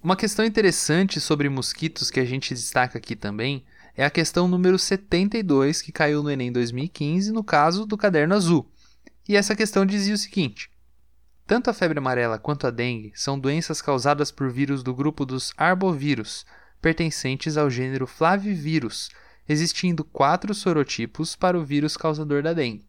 Uma 0.03 0.17
questão 0.17 0.45
interessante 0.45 1.21
sobre 1.21 1.49
mosquitos 1.49 2.11
que 2.11 2.21
a 2.21 2.25
gente 2.25 2.53
destaca 2.53 2.99
aqui 2.99 3.17
também 3.17 3.65
é 3.97 4.05
a 4.05 4.11
questão 4.11 4.49
número 4.49 4.79
72 4.79 5.81
que 5.81 5.93
caiu 5.93 6.23
no 6.23 6.31
Enem 6.31 6.51
2015, 6.51 7.33
no 7.33 7.45
caso 7.45 7.87
do 7.87 7.97
caderno 7.97 8.35
azul. 8.35 8.69
E 9.29 9.37
essa 9.37 9.55
questão 9.55 9.87
dizia 9.87 10.15
o 10.15 10.19
seguinte: 10.19 10.71
tanto 11.47 11.69
a 11.69 11.75
febre 11.75 11.99
amarela 11.99 12.39
quanto 12.39 12.67
a 12.67 12.71
dengue 12.71 13.13
são 13.15 13.39
doenças 13.39 13.83
causadas 13.83 14.31
por 14.31 14.51
vírus 14.51 14.83
do 14.83 14.95
grupo 14.95 15.27
dos 15.27 15.53
arbovírus, 15.57 16.47
pertencentes 16.81 17.57
ao 17.57 17.69
gênero 17.69 18.07
Flavivirus, 18.07 19.11
existindo 19.49 20.05
quatro 20.05 20.55
sorotipos 20.55 21.37
para 21.37 21.59
o 21.59 21.65
vírus 21.65 21.97
causador 21.97 22.43
da 22.43 22.53
dengue. 22.53 22.89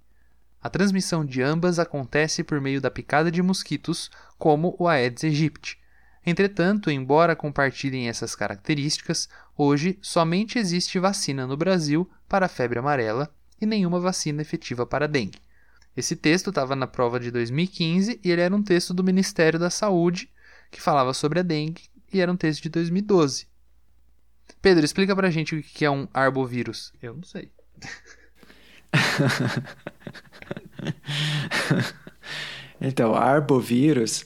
A 0.61 0.69
transmissão 0.69 1.23
de 1.23 1.41
ambas 1.41 1.79
acontece 1.79 2.43
por 2.43 2.59
meio 2.59 2.81
da 2.81 2.89
picada 2.89 3.29
de 3.29 3.41
mosquitos, 3.41 4.09
como 4.37 4.75
o 4.79 4.87
Aedes 4.87 5.23
aegypti. 5.23 5.77
Entretanto, 6.25 6.89
embora 6.89 7.35
compartilhem 7.35 8.09
essas 8.09 8.33
características, 8.33 9.29
hoje 9.55 9.99
somente 10.01 10.57
existe 10.57 10.97
vacina 10.97 11.45
no 11.45 11.55
Brasil 11.55 12.09
para 12.27 12.47
a 12.47 12.49
febre 12.49 12.79
amarela 12.79 13.31
e 13.61 13.65
nenhuma 13.65 13.99
vacina 13.99 14.41
efetiva 14.41 14.85
para 14.85 15.05
a 15.05 15.07
dengue. 15.07 15.39
Esse 15.95 16.15
texto 16.15 16.49
estava 16.49 16.75
na 16.75 16.87
prova 16.87 17.19
de 17.19 17.29
2015 17.31 18.19
e 18.23 18.31
ele 18.31 18.41
era 18.41 18.55
um 18.55 18.63
texto 18.63 18.93
do 18.93 19.03
Ministério 19.03 19.59
da 19.59 19.69
Saúde 19.69 20.29
que 20.71 20.81
falava 20.81 21.13
sobre 21.13 21.39
a 21.39 21.43
dengue 21.43 21.83
e 22.11 22.19
era 22.19 22.31
um 22.31 22.35
texto 22.35 22.63
de 22.63 22.69
2012. 22.69 23.47
Pedro, 24.61 24.83
explica 24.83 25.15
pra 25.15 25.29
gente 25.29 25.55
o 25.55 25.61
que 25.61 25.85
é 25.85 25.91
um 25.91 26.07
arbovírus. 26.13 26.91
Eu 27.01 27.13
não 27.13 27.23
sei. 27.23 27.51
então, 32.81 33.13
arbovírus 33.13 34.25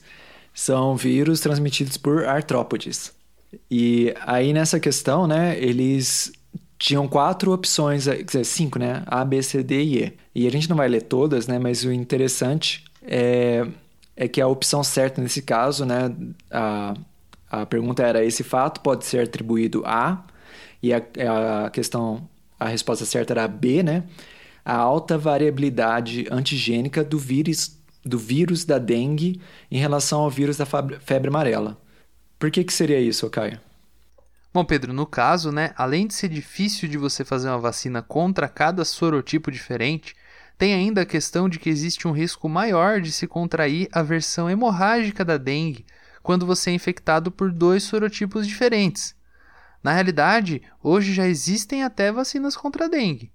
são 0.59 0.93
vírus 0.93 1.39
transmitidos 1.39 1.95
por 1.95 2.25
artrópodes. 2.25 3.13
E 3.71 4.13
aí 4.25 4.51
nessa 4.51 4.77
questão, 4.77 5.25
né, 5.25 5.57
eles 5.57 6.33
tinham 6.77 7.07
quatro 7.07 7.53
opções, 7.53 8.05
quer 8.05 8.23
dizer, 8.23 8.45
cinco, 8.45 8.77
né? 8.77 9.01
A, 9.07 9.23
B, 9.23 9.41
C, 9.41 9.63
D 9.63 9.81
e 9.81 10.03
E. 10.03 10.13
E 10.35 10.47
a 10.47 10.51
gente 10.51 10.69
não 10.69 10.75
vai 10.75 10.89
ler 10.89 11.03
todas, 11.03 11.47
né? 11.47 11.57
Mas 11.57 11.85
o 11.85 11.93
interessante 11.93 12.83
é, 13.01 13.65
é 14.17 14.27
que 14.27 14.41
a 14.41 14.47
opção 14.47 14.83
certa 14.83 15.21
nesse 15.21 15.41
caso, 15.41 15.85
né? 15.85 16.13
A, 16.51 16.93
a 17.49 17.65
pergunta 17.65 18.03
era: 18.03 18.23
esse 18.23 18.43
fato 18.43 18.81
pode 18.81 19.05
ser 19.05 19.23
atribuído 19.23 19.81
a. 19.85 20.25
E 20.83 20.93
a, 20.93 21.01
a 21.65 21.69
questão, 21.69 22.27
a 22.59 22.67
resposta 22.67 23.05
certa 23.05 23.31
era 23.33 23.47
B, 23.47 23.81
né? 23.81 24.03
A 24.63 24.75
alta 24.75 25.17
variabilidade 25.17 26.27
antigênica 26.29 27.01
do 27.03 27.17
vírus, 27.17 27.78
do 28.05 28.17
vírus 28.17 28.65
da 28.65 28.77
dengue 28.77 29.41
em 29.69 29.77
relação 29.79 30.21
ao 30.21 30.29
vírus 30.29 30.57
da 30.57 30.65
febre 30.65 31.27
amarela. 31.27 31.81
Por 32.37 32.49
que, 32.51 32.63
que 32.63 32.73
seria 32.73 32.99
isso, 32.99 33.29
Caio? 33.29 33.59
Bom, 34.53 34.65
Pedro, 34.65 34.93
no 34.93 35.05
caso, 35.05 35.51
né, 35.51 35.73
além 35.75 36.07
de 36.07 36.13
ser 36.13 36.29
difícil 36.29 36.89
de 36.89 36.97
você 36.97 37.23
fazer 37.23 37.49
uma 37.49 37.59
vacina 37.59 38.01
contra 38.01 38.47
cada 38.47 38.83
sorotipo 38.83 39.51
diferente, 39.51 40.15
Tem 40.59 40.73
ainda 40.73 41.03
a 41.03 41.05
questão 41.05 41.47
de 41.47 41.57
que 41.57 41.69
existe 41.69 42.05
um 42.05 42.11
risco 42.11 42.49
maior 42.49 42.99
de 42.99 43.13
se 43.13 43.25
contrair 43.25 43.87
a 43.93 44.03
versão 44.03 44.49
hemorrágica 44.49 45.23
da 45.23 45.37
dengue 45.37 45.85
quando 46.21 46.45
você 46.45 46.69
é 46.69 46.73
infectado 46.73 47.31
por 47.31 47.49
dois 47.49 47.83
sorotipos 47.83 48.45
diferentes. 48.45 49.15
Na 49.81 49.93
realidade, 49.93 50.61
hoje 50.83 51.13
já 51.13 51.25
existem 51.25 51.81
até 51.81 52.11
vacinas 52.11 52.57
contra 52.57 52.85
a 52.85 52.87
dengue. 52.89 53.31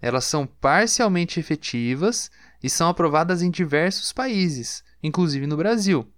Elas 0.00 0.26
são 0.26 0.46
parcialmente 0.46 1.40
efetivas 1.40 2.30
e 2.64 2.70
são 2.70 2.88
aprovadas 2.88 3.42
em 3.42 3.50
diversos 3.50 4.10
países, 4.10 4.82
inclusive 5.02 5.46
no 5.46 5.54
Brasil. 5.54 6.10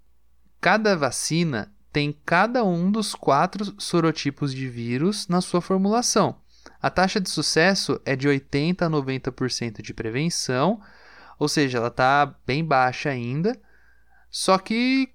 Cada 0.61 0.97
vacina 0.97 1.75
tem 1.93 2.17
cada 2.25 2.63
um 2.63 2.89
dos 2.89 3.17
quatro 3.17 3.75
sorotipos 3.81 4.55
de 4.55 4.69
vírus 4.69 5.27
na 5.27 5.41
sua 5.41 5.61
formulação. 5.61 6.41
A 6.81 6.89
taxa 6.89 7.21
de 7.21 7.29
sucesso 7.29 8.01
é 8.05 8.15
de 8.15 8.29
80 8.29 8.87
a 8.87 8.89
90% 8.89 9.83
de 9.83 9.93
prevenção, 9.93 10.81
ou 11.37 11.49
seja, 11.49 11.79
ela 11.79 11.89
está 11.89 12.33
bem 12.47 12.65
baixa 12.65 13.11
ainda. 13.11 13.61
Só 14.31 14.57
que 14.57 15.09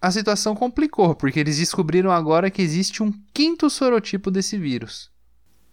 a 0.00 0.10
situação 0.10 0.54
complicou, 0.54 1.14
porque 1.14 1.38
eles 1.38 1.58
descobriram 1.58 2.10
agora 2.10 2.50
que 2.50 2.62
existe 2.62 3.02
um 3.02 3.12
quinto 3.34 3.68
sorotipo 3.68 4.30
desse 4.30 4.56
vírus. 4.56 5.10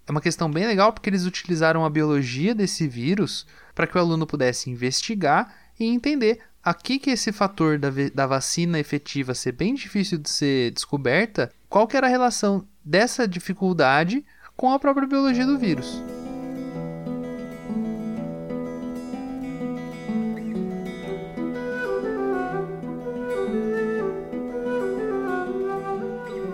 É 0.07 0.11
uma 0.11 0.21
questão 0.21 0.49
bem 0.49 0.67
legal 0.67 0.93
porque 0.93 1.09
eles 1.09 1.25
utilizaram 1.25 1.83
a 1.83 1.89
biologia 1.89 2.53
desse 2.53 2.87
vírus 2.87 3.45
para 3.73 3.87
que 3.87 3.97
o 3.97 3.99
aluno 4.01 4.27
pudesse 4.27 4.69
investigar 4.69 5.53
e 5.79 5.85
entender 5.85 6.39
aqui 6.63 6.99
que 6.99 7.11
esse 7.11 7.31
fator 7.31 7.77
da, 7.77 7.89
da 8.13 8.27
vacina 8.27 8.79
efetiva 8.79 9.33
ser 9.33 9.51
bem 9.51 9.73
difícil 9.73 10.17
de 10.17 10.29
ser 10.29 10.71
descoberta, 10.71 11.51
qual 11.69 11.87
que 11.87 11.97
era 11.97 12.07
a 12.07 12.09
relação 12.09 12.67
dessa 12.83 13.27
dificuldade 13.27 14.23
com 14.55 14.71
a 14.71 14.79
própria 14.79 15.07
biologia 15.07 15.45
do 15.45 15.57
vírus. 15.57 16.01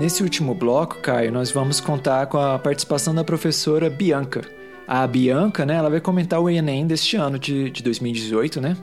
Nesse 0.02 0.24
último 0.24 0.56
bloco, 0.56 0.98
Caio, 0.98 1.32
nós 1.32 1.52
vamos 1.52 1.80
contar 1.80 2.26
com 2.26 2.40
a 2.40 2.58
participação 2.58 3.14
da 3.14 3.24
professora 3.24 3.88
Bianca. 3.88 4.42
A 4.88 5.06
Bianca, 5.06 5.64
né, 5.64 5.76
ela 5.76 5.92
vai 5.92 6.02
comentar 6.02 6.42
o 6.42 6.50
Enem 6.50 6.88
deste 6.88 7.18
ano 7.18 7.38
de, 7.38 7.70
de 7.70 7.84
2018, 7.84 8.60
né? 8.60 8.76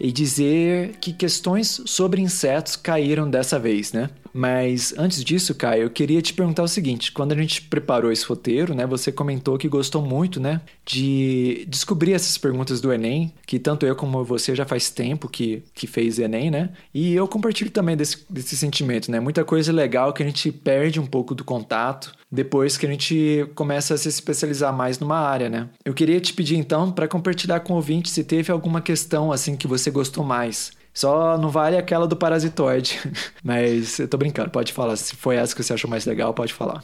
e 0.00 0.12
dizer 0.12 0.92
que 1.00 1.12
questões 1.12 1.82
sobre 1.84 2.22
insetos 2.22 2.76
caíram 2.76 3.28
dessa 3.28 3.58
vez, 3.58 3.92
né? 3.92 4.08
Mas 4.38 4.94
antes 4.96 5.24
disso, 5.24 5.52
Caio, 5.52 5.82
eu 5.82 5.90
queria 5.90 6.22
te 6.22 6.32
perguntar 6.32 6.62
o 6.62 6.68
seguinte: 6.68 7.10
quando 7.10 7.32
a 7.32 7.34
gente 7.34 7.60
preparou 7.62 8.12
esse 8.12 8.24
roteiro, 8.24 8.72
né, 8.72 8.86
você 8.86 9.10
comentou 9.10 9.58
que 9.58 9.66
gostou 9.66 10.00
muito, 10.00 10.38
né, 10.38 10.60
de 10.86 11.66
descobrir 11.68 12.12
essas 12.12 12.38
perguntas 12.38 12.80
do 12.80 12.92
Enem, 12.92 13.34
que 13.44 13.58
tanto 13.58 13.84
eu 13.84 13.96
como 13.96 14.22
você 14.22 14.54
já 14.54 14.64
faz 14.64 14.90
tempo 14.90 15.28
que, 15.28 15.64
que 15.74 15.88
fez 15.88 16.20
Enem, 16.20 16.52
né? 16.52 16.70
E 16.94 17.14
eu 17.14 17.26
compartilho 17.26 17.72
também 17.72 17.96
desse, 17.96 18.24
desse 18.30 18.56
sentimento, 18.56 19.10
né? 19.10 19.18
Muita 19.18 19.44
coisa 19.44 19.72
legal 19.72 20.12
que 20.12 20.22
a 20.22 20.26
gente 20.26 20.52
perde 20.52 21.00
um 21.00 21.06
pouco 21.06 21.34
do 21.34 21.42
contato 21.42 22.14
depois 22.30 22.76
que 22.76 22.86
a 22.86 22.90
gente 22.90 23.44
começa 23.56 23.94
a 23.94 23.98
se 23.98 24.08
especializar 24.08 24.72
mais 24.72 25.00
numa 25.00 25.18
área, 25.18 25.48
né? 25.48 25.68
Eu 25.84 25.92
queria 25.92 26.20
te 26.20 26.32
pedir 26.32 26.56
então 26.56 26.92
para 26.92 27.08
compartilhar 27.08 27.58
com 27.58 27.72
o 27.72 27.76
ouvinte 27.76 28.08
se 28.08 28.22
teve 28.22 28.52
alguma 28.52 28.80
questão 28.80 29.32
assim 29.32 29.56
que 29.56 29.66
você 29.66 29.90
gostou 29.90 30.22
mais. 30.22 30.77
Só 30.98 31.38
não 31.38 31.48
vale 31.48 31.76
aquela 31.76 32.08
do 32.08 32.16
parasitoide. 32.16 32.98
Mas 33.40 34.00
eu 34.00 34.08
tô 34.08 34.18
brincando, 34.18 34.50
pode 34.50 34.72
falar. 34.72 34.96
Se 34.96 35.14
foi 35.14 35.36
essa 35.36 35.54
que 35.54 35.62
você 35.62 35.72
achou 35.72 35.88
mais 35.88 36.04
legal, 36.04 36.34
pode 36.34 36.52
falar. 36.52 36.82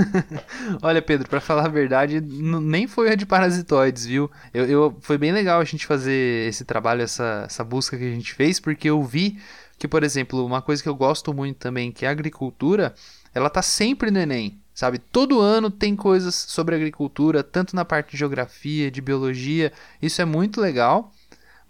Olha, 0.80 1.02
Pedro, 1.02 1.28
para 1.28 1.38
falar 1.38 1.66
a 1.66 1.68
verdade, 1.68 2.18
nem 2.18 2.86
foi 2.86 3.10
a 3.10 3.14
de 3.14 3.26
parasitoides, 3.26 4.06
viu? 4.06 4.30
Eu, 4.54 4.64
eu, 4.64 4.96
foi 5.02 5.18
bem 5.18 5.32
legal 5.32 5.60
a 5.60 5.64
gente 5.64 5.86
fazer 5.86 6.48
esse 6.48 6.64
trabalho, 6.64 7.02
essa, 7.02 7.42
essa 7.44 7.62
busca 7.62 7.98
que 7.98 8.04
a 8.04 8.10
gente 8.10 8.32
fez, 8.32 8.58
porque 8.58 8.88
eu 8.88 9.02
vi 9.02 9.38
que, 9.78 9.86
por 9.86 10.02
exemplo, 10.02 10.46
uma 10.46 10.62
coisa 10.62 10.82
que 10.82 10.88
eu 10.88 10.94
gosto 10.94 11.34
muito 11.34 11.58
também, 11.58 11.92
que 11.92 12.06
é 12.06 12.08
a 12.08 12.12
agricultura, 12.12 12.94
ela 13.34 13.50
tá 13.50 13.60
sempre 13.60 14.10
no 14.10 14.18
Enem. 14.18 14.58
Sabe, 14.72 14.98
todo 14.98 15.42
ano 15.42 15.70
tem 15.70 15.94
coisas 15.94 16.34
sobre 16.34 16.74
agricultura, 16.74 17.42
tanto 17.42 17.76
na 17.76 17.84
parte 17.84 18.12
de 18.12 18.16
geografia, 18.16 18.90
de 18.90 19.02
biologia, 19.02 19.70
isso 20.00 20.22
é 20.22 20.24
muito 20.24 20.58
legal. 20.58 21.12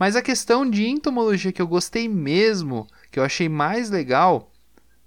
Mas 0.03 0.17
a 0.17 0.21
questão 0.21 0.69
de 0.69 0.89
entomologia 0.89 1.53
que 1.53 1.63
eu 1.63 1.67
gostei 1.69 2.09
mesmo, 2.09 2.89
que 3.09 3.21
eu 3.21 3.23
achei 3.23 3.49
mais 3.49 3.89
legal, 3.89 4.51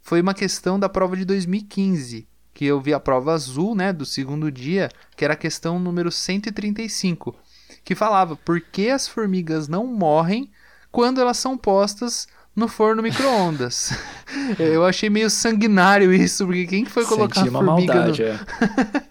foi 0.01 0.21
uma 0.21 0.33
questão 0.33 0.79
da 0.79 0.87
prova 0.87 1.17
de 1.17 1.25
2015, 1.25 2.25
que 2.53 2.63
eu 2.63 2.79
vi 2.79 2.93
a 2.93 2.99
prova 3.01 3.33
azul, 3.33 3.75
né, 3.75 3.91
do 3.91 4.05
segundo 4.05 4.49
dia, 4.49 4.89
que 5.17 5.25
era 5.25 5.33
a 5.33 5.35
questão 5.35 5.77
número 5.79 6.09
135, 6.09 7.35
que 7.83 7.93
falava 7.93 8.37
por 8.37 8.61
que 8.61 8.89
as 8.89 9.05
formigas 9.05 9.67
não 9.67 9.85
morrem 9.85 10.49
quando 10.93 11.19
elas 11.19 11.35
são 11.35 11.57
postas 11.57 12.25
no 12.55 12.69
forno 12.69 13.03
micro-ondas. 13.03 13.91
eu 14.57 14.85
achei 14.85 15.09
meio 15.09 15.29
sanguinário 15.29 16.13
isso, 16.13 16.45
porque 16.45 16.67
quem 16.67 16.85
que 16.85 16.91
foi 16.91 17.03
colocar 17.05 17.41
Senti 17.41 17.49
uma 17.49 17.65
formiga 17.65 17.95
maldade, 17.95 18.23
no... 18.23 18.29
é. 18.29 18.39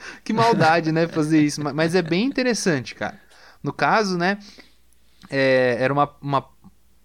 que 0.25 0.33
maldade, 0.33 0.93
né, 0.93 1.07
fazer 1.07 1.43
isso. 1.43 1.61
Mas 1.63 1.95
é 1.95 2.01
bem 2.01 2.25
interessante, 2.25 2.95
cara. 2.95 3.21
No 3.63 3.71
caso, 3.71 4.17
né, 4.17 4.39
é, 5.31 5.77
era 5.79 5.93
uma, 5.93 6.15
uma... 6.21 6.49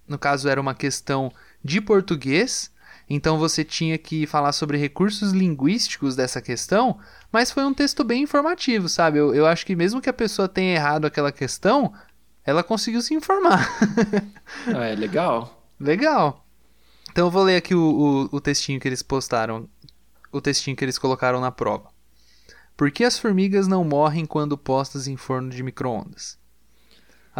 No 0.08 0.17
caso, 0.17 0.49
era 0.49 0.60
uma 0.60 0.73
questão 0.73 1.32
de 1.63 1.79
português, 1.82 2.71
então 3.10 3.38
você 3.38 3.63
tinha 3.63 3.97
que 3.97 4.27
falar 4.27 4.51
sobre 4.51 4.77
recursos 4.77 5.32
linguísticos 5.32 6.15
dessa 6.15 6.41
questão, 6.41 6.99
mas 7.32 7.51
foi 7.51 7.63
um 7.63 7.73
texto 7.73 8.03
bem 8.03 8.23
informativo, 8.23 8.88
sabe? 8.88 9.17
Eu, 9.17 9.34
eu 9.34 9.45
acho 9.45 9.65
que 9.65 9.75
mesmo 9.75 10.01
que 10.01 10.10
a 10.10 10.13
pessoa 10.13 10.47
tenha 10.47 10.75
errado 10.75 11.05
aquela 11.05 11.32
questão, 11.32 11.93
ela 12.45 12.63
conseguiu 12.63 13.01
se 13.01 13.13
informar. 13.13 13.67
ah, 14.75 14.86
é 14.86 14.95
legal. 14.95 15.63
Legal. 15.79 16.45
Então 17.12 17.27
eu 17.27 17.32
vou 17.32 17.43
ler 17.43 17.58
aqui 17.58 17.73
o, 17.73 18.29
o, 18.32 18.38
o 18.38 18.41
textinho 18.41 18.79
que 18.79 18.88
eles 18.88 19.01
postaram, 19.01 19.67
o 20.32 20.39
textinho 20.39 20.77
que 20.77 20.86
eles 20.86 20.97
colocaram 20.99 21.41
na 21.41 21.51
prova. 21.51 21.89
Por 22.77 22.91
que 22.91 23.03
as 23.03 23.17
formigas 23.17 23.67
não 23.67 23.84
morrem 23.84 24.25
quando 24.25 24.58
postas 24.58 25.08
em 25.08 25.17
forno 25.17 25.49
de 25.49 25.63
microondas? 25.63 26.38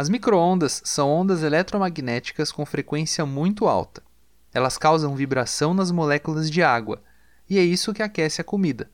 As 0.00 0.08
microondas 0.08 0.80
são 0.82 1.10
ondas 1.10 1.42
eletromagnéticas 1.42 2.50
com 2.50 2.64
frequência 2.64 3.26
muito 3.26 3.68
alta. 3.68 4.02
Elas 4.50 4.78
causam 4.78 5.14
vibração 5.14 5.74
nas 5.74 5.90
moléculas 5.90 6.50
de 6.50 6.62
água, 6.62 7.02
e 7.46 7.58
é 7.58 7.62
isso 7.62 7.92
que 7.92 8.02
aquece 8.02 8.40
a 8.40 8.44
comida. 8.44 8.90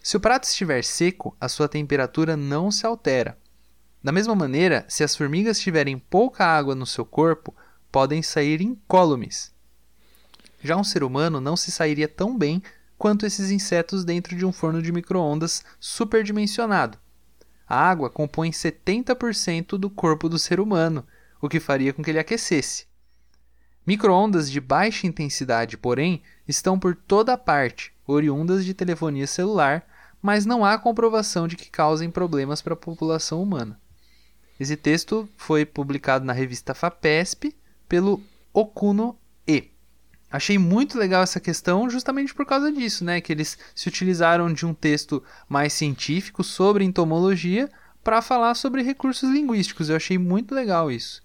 Se 0.00 0.16
o 0.16 0.20
prato 0.20 0.44
estiver 0.44 0.84
seco, 0.84 1.36
a 1.40 1.48
sua 1.48 1.68
temperatura 1.68 2.36
não 2.36 2.70
se 2.70 2.86
altera. 2.86 3.36
Da 4.04 4.12
mesma 4.12 4.36
maneira, 4.36 4.84
se 4.86 5.02
as 5.02 5.16
formigas 5.16 5.58
tiverem 5.58 5.98
pouca 5.98 6.46
água 6.46 6.76
no 6.76 6.86
seu 6.86 7.04
corpo, 7.04 7.52
podem 7.90 8.22
sair 8.22 8.60
incólumes. 8.60 9.52
Já 10.62 10.76
um 10.76 10.84
ser 10.84 11.02
humano 11.02 11.40
não 11.40 11.56
se 11.56 11.72
sairia 11.72 12.06
tão 12.06 12.38
bem 12.38 12.62
quanto 12.96 13.26
esses 13.26 13.50
insetos 13.50 14.04
dentro 14.04 14.36
de 14.36 14.46
um 14.46 14.52
forno 14.52 14.80
de 14.80 14.92
microondas 14.92 15.64
superdimensionado. 15.80 16.96
A 17.70 17.88
água 17.88 18.10
compõe 18.10 18.50
70% 18.50 19.78
do 19.78 19.88
corpo 19.88 20.28
do 20.28 20.40
ser 20.40 20.58
humano, 20.58 21.06
o 21.40 21.48
que 21.48 21.60
faria 21.60 21.92
com 21.92 22.02
que 22.02 22.10
ele 22.10 22.18
aquecesse. 22.18 22.86
Microondas 23.86 24.50
de 24.50 24.60
baixa 24.60 25.06
intensidade, 25.06 25.76
porém, 25.76 26.20
estão 26.48 26.80
por 26.80 26.96
toda 26.96 27.38
parte, 27.38 27.92
oriundas 28.04 28.64
de 28.64 28.74
telefonia 28.74 29.24
celular, 29.24 29.86
mas 30.20 30.44
não 30.44 30.64
há 30.64 30.76
comprovação 30.78 31.46
de 31.46 31.54
que 31.54 31.70
causem 31.70 32.10
problemas 32.10 32.60
para 32.60 32.74
a 32.74 32.76
população 32.76 33.40
humana. 33.40 33.80
Esse 34.58 34.76
texto 34.76 35.28
foi 35.36 35.64
publicado 35.64 36.24
na 36.24 36.32
revista 36.32 36.74
FAPESP 36.74 37.56
pelo 37.88 38.20
Okuno 38.52 39.16
E. 39.46 39.70
Achei 40.30 40.58
muito 40.58 40.98
legal 40.98 41.22
essa 41.22 41.40
questão 41.40 41.90
justamente 41.90 42.32
por 42.32 42.46
causa 42.46 42.70
disso, 42.70 43.04
né? 43.04 43.20
Que 43.20 43.32
eles 43.32 43.58
se 43.74 43.88
utilizaram 43.88 44.52
de 44.52 44.64
um 44.64 44.72
texto 44.72 45.22
mais 45.48 45.72
científico 45.72 46.44
sobre 46.44 46.84
entomologia 46.84 47.68
para 48.04 48.22
falar 48.22 48.54
sobre 48.54 48.82
recursos 48.82 49.28
linguísticos. 49.28 49.88
Eu 49.88 49.96
achei 49.96 50.18
muito 50.18 50.54
legal 50.54 50.90
isso. 50.90 51.22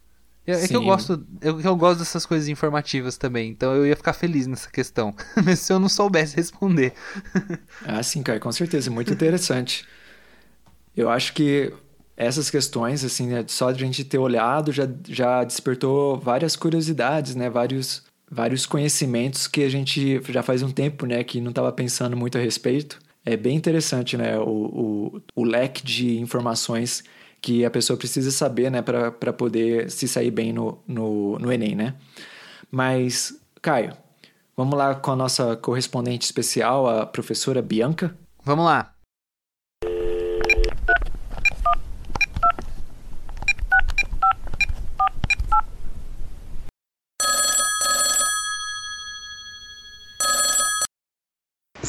É, 0.48 0.64
é 0.64 0.68
que 0.68 0.76
eu 0.76 0.84
gosto, 0.84 1.26
eu, 1.42 1.60
eu 1.60 1.76
gosto 1.76 2.00
dessas 2.00 2.26
coisas 2.26 2.48
informativas 2.48 3.18
também, 3.18 3.50
então 3.50 3.74
eu 3.74 3.86
ia 3.88 3.96
ficar 3.96 4.14
feliz 4.14 4.46
nessa 4.46 4.70
questão, 4.70 5.16
mesmo 5.38 5.56
se 5.56 5.74
eu 5.74 5.80
não 5.80 5.90
soubesse 5.90 6.36
responder. 6.36 6.94
ah, 7.84 8.04
sim, 8.04 8.22
cara, 8.22 8.40
com 8.40 8.52
certeza, 8.52 8.92
muito 8.92 9.12
interessante. 9.12 9.88
Eu 10.96 11.10
acho 11.10 11.34
que 11.34 11.74
essas 12.16 12.50
questões, 12.50 13.04
assim, 13.04 13.28
né, 13.28 13.44
só 13.48 13.72
de 13.72 13.84
a 13.84 13.88
gente 13.88 14.04
ter 14.04 14.18
olhado 14.18 14.72
já, 14.72 14.88
já 15.08 15.44
despertou 15.44 16.18
várias 16.18 16.56
curiosidades, 16.56 17.36
né? 17.36 17.50
Vários, 17.50 18.04
vários 18.36 18.66
conhecimentos 18.66 19.48
que 19.48 19.64
a 19.64 19.70
gente 19.70 20.22
já 20.30 20.44
faz 20.44 20.62
um 20.62 20.70
tempo, 20.70 21.06
né? 21.06 21.24
Que 21.24 21.40
não 21.40 21.50
estava 21.50 21.72
pensando 21.72 22.18
muito 22.18 22.38
a 22.38 22.42
respeito. 22.42 23.00
É 23.26 23.38
bem 23.38 23.56
interessante, 23.56 24.18
né? 24.18 24.38
O, 24.38 24.44
o, 24.44 25.22
o 25.36 25.44
leque 25.44 25.84
de 25.84 26.20
informações 26.20 27.04
que 27.42 27.64
a 27.64 27.72
pessoa 27.72 27.98
precisa 27.98 28.32
saber, 28.32 28.70
né? 28.70 28.82
Para 28.82 29.32
poder 29.34 29.90
se 29.90 30.08
sair 30.08 30.32
bem 30.32 30.52
no, 30.52 30.78
no, 30.86 31.40
no 31.40 31.52
Enem, 31.52 31.76
né? 31.76 31.96
Mas, 32.70 33.40
Caio, 33.62 33.94
vamos 34.56 34.78
lá 34.78 34.94
com 34.96 35.12
a 35.12 35.16
nossa 35.16 35.56
correspondente 35.56 36.26
especial, 36.26 36.88
a 36.88 37.06
professora 37.06 37.62
Bianca? 37.62 38.16
Vamos 38.44 38.66
lá. 38.66 38.95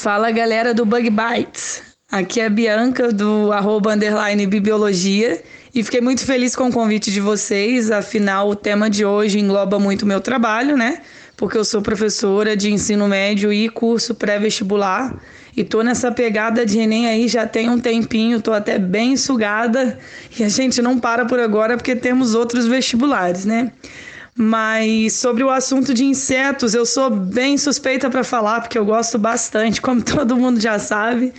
Fala 0.07 0.31
galera 0.31 0.73
do 0.73 0.87
Bug 0.87 1.11
Bites. 1.11 1.83
Aqui 2.09 2.41
é 2.41 2.47
a 2.47 2.49
Bianca 2.49 3.13
do 3.13 3.51
arroba 3.51 3.93
underline 3.93 4.49
e 5.75 5.83
fiquei 5.83 6.01
muito 6.01 6.25
feliz 6.25 6.55
com 6.55 6.69
o 6.69 6.73
convite 6.73 7.11
de 7.11 7.21
vocês. 7.21 7.91
Afinal, 7.91 8.49
o 8.49 8.55
tema 8.55 8.89
de 8.89 9.05
hoje 9.05 9.41
engloba 9.41 9.81
muito 9.81 10.03
o 10.03 10.07
meu 10.07 10.21
trabalho, 10.21 10.77
né? 10.77 11.01
Porque 11.37 11.59
eu 11.59 11.65
sou 11.65 11.83
professora 11.83 12.57
de 12.57 12.73
ensino 12.73 13.09
médio 13.09 13.53
e 13.53 13.69
curso 13.69 14.15
pré-vestibular 14.15 15.13
e 15.57 15.65
tô 15.65 15.83
nessa 15.83 16.13
pegada 16.13 16.65
de 16.65 16.79
Enem 16.79 17.09
aí 17.09 17.27
já 17.27 17.45
tem 17.45 17.69
um 17.69 17.81
tempinho, 17.81 18.41
tô 18.41 18.53
até 18.53 18.79
bem 18.79 19.17
sugada 19.17 19.99
e 20.39 20.45
a 20.45 20.49
gente 20.49 20.81
não 20.81 21.01
para 21.01 21.25
por 21.25 21.41
agora 21.41 21.77
porque 21.77 21.97
temos 21.97 22.33
outros 22.33 22.65
vestibulares, 22.69 23.45
né? 23.45 23.73
Mas 24.37 25.14
sobre 25.14 25.43
o 25.43 25.49
assunto 25.49 25.95
de 25.95 26.05
insetos, 26.05 26.74
eu 26.74 26.84
sou 26.84 27.09
bem 27.09 27.57
suspeita 27.57 28.11
para 28.11 28.22
falar, 28.22 28.61
porque 28.61 28.76
eu 28.76 28.84
gosto 28.84 29.18
bastante, 29.18 29.80
como 29.80 30.03
todo 30.05 30.37
mundo 30.37 30.61
já 30.61 30.78
sabe. 30.78 31.32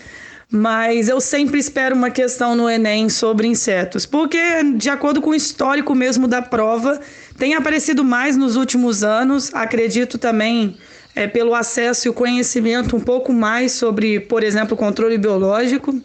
Mas 0.49 1.09
eu 1.09 1.19
sempre 1.19 1.59
espero 1.59 1.93
uma 1.95 2.09
questão 2.09 2.55
no 2.55 2.69
Enem 2.69 3.09
sobre 3.09 3.47
insetos, 3.47 4.05
porque, 4.05 4.63
de 4.77 4.89
acordo 4.89 5.21
com 5.21 5.31
o 5.31 5.35
histórico 5.35 5.93
mesmo 5.93 6.25
da 6.25 6.41
prova, 6.41 6.99
tem 7.37 7.53
aparecido 7.53 8.03
mais 8.03 8.37
nos 8.37 8.55
últimos 8.55 9.03
anos. 9.03 9.53
Acredito 9.53 10.17
também 10.17 10.77
é, 11.13 11.27
pelo 11.27 11.53
acesso 11.53 12.07
e 12.07 12.09
o 12.09 12.13
conhecimento 12.13 12.95
um 12.95 12.99
pouco 12.99 13.33
mais 13.33 13.73
sobre, 13.73 14.21
por 14.21 14.41
exemplo, 14.41 14.77
controle 14.77 15.17
biológico. 15.17 16.01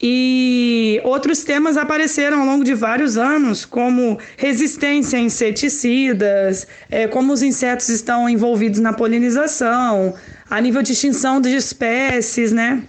E 0.00 1.00
outros 1.04 1.44
temas 1.44 1.76
apareceram 1.76 2.40
ao 2.40 2.46
longo 2.46 2.64
de 2.64 2.74
vários 2.74 3.16
anos, 3.16 3.64
como 3.64 4.18
resistência 4.36 5.18
a 5.18 5.22
inseticidas, 5.22 6.66
é, 6.90 7.06
como 7.06 7.32
os 7.32 7.42
insetos 7.42 7.88
estão 7.88 8.28
envolvidos 8.28 8.80
na 8.80 8.92
polinização, 8.92 10.14
a 10.50 10.60
nível 10.60 10.82
de 10.82 10.92
extinção 10.92 11.40
de 11.40 11.54
espécies, 11.54 12.52
né? 12.52 12.82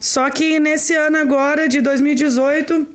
Só 0.00 0.28
que 0.30 0.58
nesse 0.58 0.94
ano 0.94 1.16
agora, 1.16 1.68
de 1.68 1.80
2018, 1.80 2.88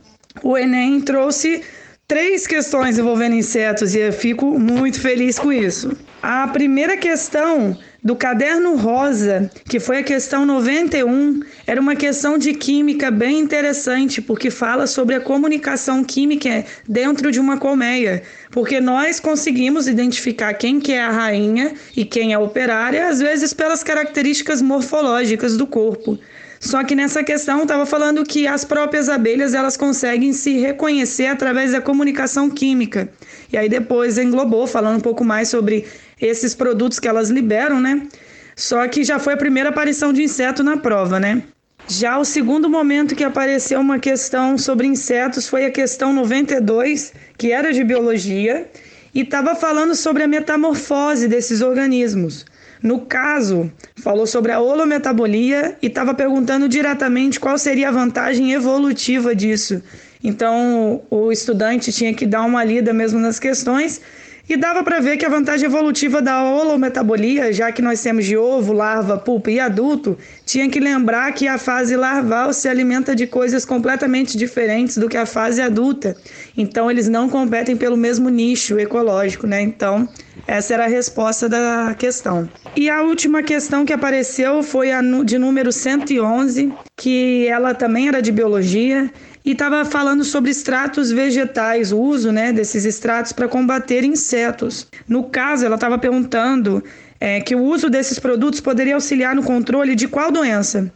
o 0.43 0.57
Enem 0.57 0.99
trouxe 0.99 1.63
três 2.05 2.45
questões 2.45 2.99
envolvendo 2.99 3.35
insetos 3.35 3.95
e 3.95 3.99
eu 3.99 4.13
fico 4.13 4.59
muito 4.59 4.99
feliz 4.99 5.39
com 5.39 5.51
isso. 5.51 5.95
A 6.21 6.47
primeira 6.47 6.97
questão 6.97 7.77
do 8.07 8.15
caderno 8.15 8.77
rosa, 8.77 9.51
que 9.67 9.81
foi 9.81 9.97
a 9.97 10.03
questão 10.03 10.45
91, 10.45 11.41
era 11.67 11.81
uma 11.81 11.93
questão 11.93 12.37
de 12.37 12.53
química 12.53 13.11
bem 13.11 13.37
interessante, 13.37 14.21
porque 14.21 14.49
fala 14.49 14.87
sobre 14.87 15.13
a 15.13 15.19
comunicação 15.19 16.05
química 16.05 16.63
dentro 16.87 17.33
de 17.33 17.37
uma 17.37 17.57
colmeia, 17.57 18.23
porque 18.49 18.79
nós 18.79 19.19
conseguimos 19.19 19.89
identificar 19.89 20.53
quem 20.53 20.79
que 20.79 20.93
é 20.93 21.01
a 21.01 21.11
rainha 21.11 21.73
e 21.97 22.05
quem 22.05 22.31
é 22.31 22.35
a 22.35 22.39
operária, 22.39 23.09
às 23.09 23.19
vezes 23.19 23.53
pelas 23.53 23.83
características 23.83 24.61
morfológicas 24.61 25.57
do 25.57 25.67
corpo. 25.67 26.17
Só 26.61 26.85
que 26.85 26.95
nessa 26.95 27.23
questão 27.23 27.63
estava 27.63 27.85
falando 27.85 28.23
que 28.23 28.47
as 28.47 28.63
próprias 28.63 29.09
abelhas 29.09 29.53
elas 29.53 29.75
conseguem 29.75 30.31
se 30.31 30.57
reconhecer 30.57 31.27
através 31.27 31.73
da 31.73 31.81
comunicação 31.81 32.49
química. 32.49 33.09
E 33.51 33.57
aí 33.57 33.69
depois 33.69 34.17
englobou 34.17 34.65
falando 34.65 34.97
um 34.97 35.01
pouco 35.01 35.23
mais 35.23 35.49
sobre 35.49 35.85
esses 36.19 36.55
produtos 36.55 36.99
que 36.99 37.07
elas 37.07 37.29
liberam, 37.29 37.79
né? 37.79 38.07
Só 38.55 38.87
que 38.87 39.03
já 39.03 39.19
foi 39.19 39.33
a 39.33 39.37
primeira 39.37 39.69
aparição 39.69 40.11
de 40.11 40.23
inseto 40.23 40.63
na 40.63 40.77
prova, 40.77 41.19
né? 41.19 41.43
Já 41.87 42.17
o 42.17 42.25
segundo 42.25 42.69
momento 42.69 43.15
que 43.15 43.23
apareceu 43.23 43.79
uma 43.79 43.99
questão 43.99 44.57
sobre 44.57 44.87
insetos 44.87 45.47
foi 45.47 45.65
a 45.65 45.71
questão 45.71 46.11
92, 46.11 47.13
que 47.37 47.51
era 47.51 47.71
de 47.71 47.83
biologia, 47.83 48.69
e 49.13 49.21
estava 49.21 49.55
falando 49.55 49.95
sobre 49.95 50.23
a 50.23 50.27
metamorfose 50.27 51.27
desses 51.27 51.61
organismos. 51.61 52.45
No 52.83 53.01
caso, 53.01 53.71
falou 53.97 54.27
sobre 54.27 54.51
a 54.51 54.59
holometabolia 54.59 55.77
e 55.81 55.87
estava 55.87 56.13
perguntando 56.13 56.67
diretamente 56.67 57.39
qual 57.39 57.57
seria 57.57 57.89
a 57.89 57.91
vantagem 57.91 58.53
evolutiva 58.53 59.35
disso. 59.35 59.81
Então, 60.23 61.01
o 61.09 61.31
estudante 61.31 61.91
tinha 61.91 62.13
que 62.13 62.25
dar 62.25 62.43
uma 62.43 62.63
lida 62.63 62.91
mesmo 62.93 63.19
nas 63.19 63.39
questões 63.39 64.01
e 64.49 64.55
dava 64.55 64.83
para 64.83 64.99
ver 64.99 65.17
que 65.17 65.25
a 65.25 65.29
vantagem 65.29 65.65
evolutiva 65.65 66.21
da 66.21 66.41
holometabolia, 66.43 67.51
já 67.51 67.71
que 67.71 67.81
nós 67.81 68.01
temos 68.01 68.25
de 68.25 68.37
ovo, 68.37 68.71
larva, 68.71 69.17
pulpa 69.17 69.51
e 69.51 69.59
adulto, 69.59 70.17
tinha 70.45 70.69
que 70.69 70.79
lembrar 70.79 71.33
que 71.33 71.47
a 71.47 71.57
fase 71.57 71.95
larval 71.95 72.53
se 72.53 72.69
alimenta 72.69 73.15
de 73.15 73.27
coisas 73.27 73.65
completamente 73.65 74.37
diferentes 74.37 74.97
do 74.97 75.09
que 75.09 75.17
a 75.17 75.25
fase 75.25 75.61
adulta. 75.61 76.15
Então 76.57 76.89
eles 76.89 77.09
não 77.09 77.29
competem 77.29 77.75
pelo 77.75 77.97
mesmo 77.97 78.29
nicho 78.29 78.79
ecológico, 78.79 79.45
né? 79.45 79.61
Então, 79.61 80.07
essa 80.47 80.73
era 80.73 80.85
a 80.85 80.87
resposta 80.87 81.49
da 81.49 81.93
questão. 81.97 82.49
E 82.75 82.89
a 82.89 83.01
última 83.01 83.43
questão 83.43 83.85
que 83.85 83.91
apareceu 83.91 84.63
foi 84.63 84.91
a 84.91 85.01
de 85.25 85.37
número 85.37 85.73
111, 85.73 86.73
que 86.95 87.47
ela 87.47 87.73
também 87.73 88.07
era 88.07 88.21
de 88.21 88.31
biologia 88.31 89.11
e 89.47 89.53
estava 89.53 89.85
falando 89.85 90.25
sobre 90.25 90.51
extratos 90.51 91.09
vegetais, 91.09 91.93
o 91.93 91.97
uso 91.97 92.33
né, 92.33 92.51
desses 92.51 92.83
extratos 92.83 93.31
para 93.31 93.47
combater 93.47 94.03
insetos. 94.03 94.85
No 95.07 95.23
caso, 95.23 95.65
ela 95.65 95.75
estava 95.75 95.97
perguntando 95.97 96.83
é, 97.17 97.39
que 97.39 97.55
o 97.55 97.63
uso 97.63 97.89
desses 97.89 98.19
produtos 98.19 98.59
poderia 98.59 98.95
auxiliar 98.95 99.33
no 99.33 99.41
controle 99.41 99.95
de 99.95 100.05
qual 100.05 100.33
doença. 100.33 100.91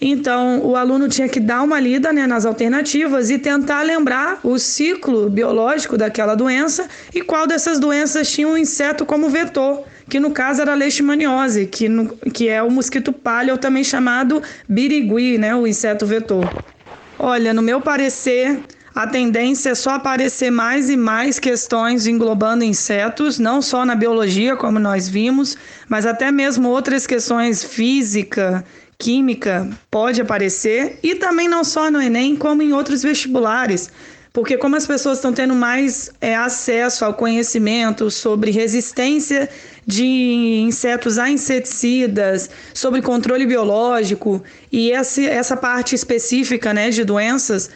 Então, 0.00 0.64
o 0.64 0.76
aluno 0.76 1.08
tinha 1.08 1.28
que 1.28 1.40
dar 1.40 1.60
uma 1.60 1.80
lida 1.80 2.12
né, 2.12 2.24
nas 2.24 2.46
alternativas 2.46 3.30
e 3.30 3.38
tentar 3.38 3.82
lembrar 3.82 4.38
o 4.44 4.60
ciclo 4.60 5.28
biológico 5.28 5.98
daquela 5.98 6.36
doença 6.36 6.86
e 7.12 7.20
qual 7.20 7.48
dessas 7.48 7.80
doenças 7.80 8.30
tinha 8.30 8.46
um 8.46 8.56
inseto 8.56 9.04
como 9.04 9.28
vetor, 9.28 9.82
que 10.08 10.20
no 10.20 10.30
caso 10.30 10.62
era 10.62 10.70
a 10.70 10.76
leishmaniose, 10.76 11.66
que, 11.66 11.88
no, 11.88 12.16
que 12.32 12.48
é 12.48 12.62
o 12.62 12.70
mosquito 12.70 13.12
palha, 13.12 13.58
também 13.58 13.82
chamado 13.82 14.40
birigui, 14.68 15.36
né, 15.36 15.52
o 15.56 15.66
inseto 15.66 16.06
vetor. 16.06 16.48
Olha, 17.20 17.52
no 17.52 17.60
meu 17.60 17.80
parecer, 17.80 18.60
a 18.94 19.04
tendência 19.04 19.70
é 19.70 19.74
só 19.74 19.90
aparecer 19.90 20.52
mais 20.52 20.88
e 20.88 20.96
mais 20.96 21.40
questões 21.40 22.06
englobando 22.06 22.62
insetos, 22.62 23.40
não 23.40 23.60
só 23.60 23.84
na 23.84 23.96
biologia, 23.96 24.56
como 24.56 24.78
nós 24.78 25.08
vimos, 25.08 25.56
mas 25.88 26.06
até 26.06 26.30
mesmo 26.30 26.68
outras 26.68 27.08
questões 27.08 27.64
física, 27.64 28.64
química 28.96 29.68
pode 29.90 30.20
aparecer, 30.20 31.00
e 31.02 31.16
também 31.16 31.48
não 31.48 31.64
só 31.64 31.90
no 31.90 32.00
Enem, 32.00 32.36
como 32.36 32.62
em 32.62 32.72
outros 32.72 33.02
vestibulares. 33.02 33.90
Porque 34.32 34.56
como 34.56 34.76
as 34.76 34.86
pessoas 34.86 35.18
estão 35.18 35.32
tendo 35.32 35.56
mais 35.56 36.12
é, 36.20 36.36
acesso 36.36 37.04
ao 37.04 37.14
conhecimento 37.14 38.12
sobre 38.12 38.52
resistência 38.52 39.48
de 39.88 40.04
insetos 40.66 41.18
a 41.18 41.30
inseticidas, 41.30 42.50
sobre 42.74 43.00
controle 43.00 43.46
biológico 43.46 44.44
e 44.70 44.92
essa, 44.92 45.22
essa 45.22 45.56
parte 45.56 45.94
específica 45.94 46.74
né, 46.74 46.90
de 46.90 47.04
doenças, 47.04 47.70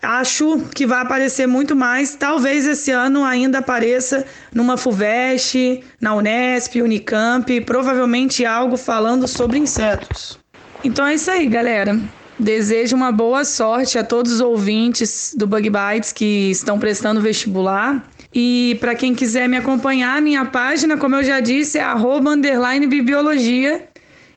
acho 0.00 0.60
que 0.72 0.86
vai 0.86 1.00
aparecer 1.00 1.48
muito 1.48 1.74
mais. 1.74 2.14
Talvez 2.14 2.68
esse 2.68 2.92
ano 2.92 3.24
ainda 3.24 3.58
apareça 3.58 4.24
numa 4.54 4.76
FUVEST, 4.76 5.82
na 6.00 6.14
Unesp, 6.14 6.76
Unicamp, 6.80 7.60
provavelmente 7.62 8.46
algo 8.46 8.76
falando 8.76 9.26
sobre 9.26 9.58
insetos. 9.58 10.38
Então 10.84 11.04
é 11.04 11.14
isso 11.14 11.32
aí, 11.32 11.48
galera. 11.48 11.98
Desejo 12.38 12.94
uma 12.94 13.10
boa 13.10 13.44
sorte 13.44 13.98
a 13.98 14.04
todos 14.04 14.34
os 14.34 14.40
ouvintes 14.40 15.34
do 15.36 15.48
Bug 15.48 15.68
Bites 15.68 16.12
que 16.12 16.52
estão 16.52 16.78
prestando 16.78 17.20
vestibular. 17.20 18.08
E 18.32 18.76
para 18.80 18.94
quem 18.94 19.14
quiser 19.14 19.48
me 19.48 19.56
acompanhar, 19.56 20.22
minha 20.22 20.44
página, 20.44 20.96
como 20.96 21.16
eu 21.16 21.24
já 21.24 21.40
disse, 21.40 21.78
é 21.78 21.82
underline 22.30 22.86
bibiologia. 22.86 23.88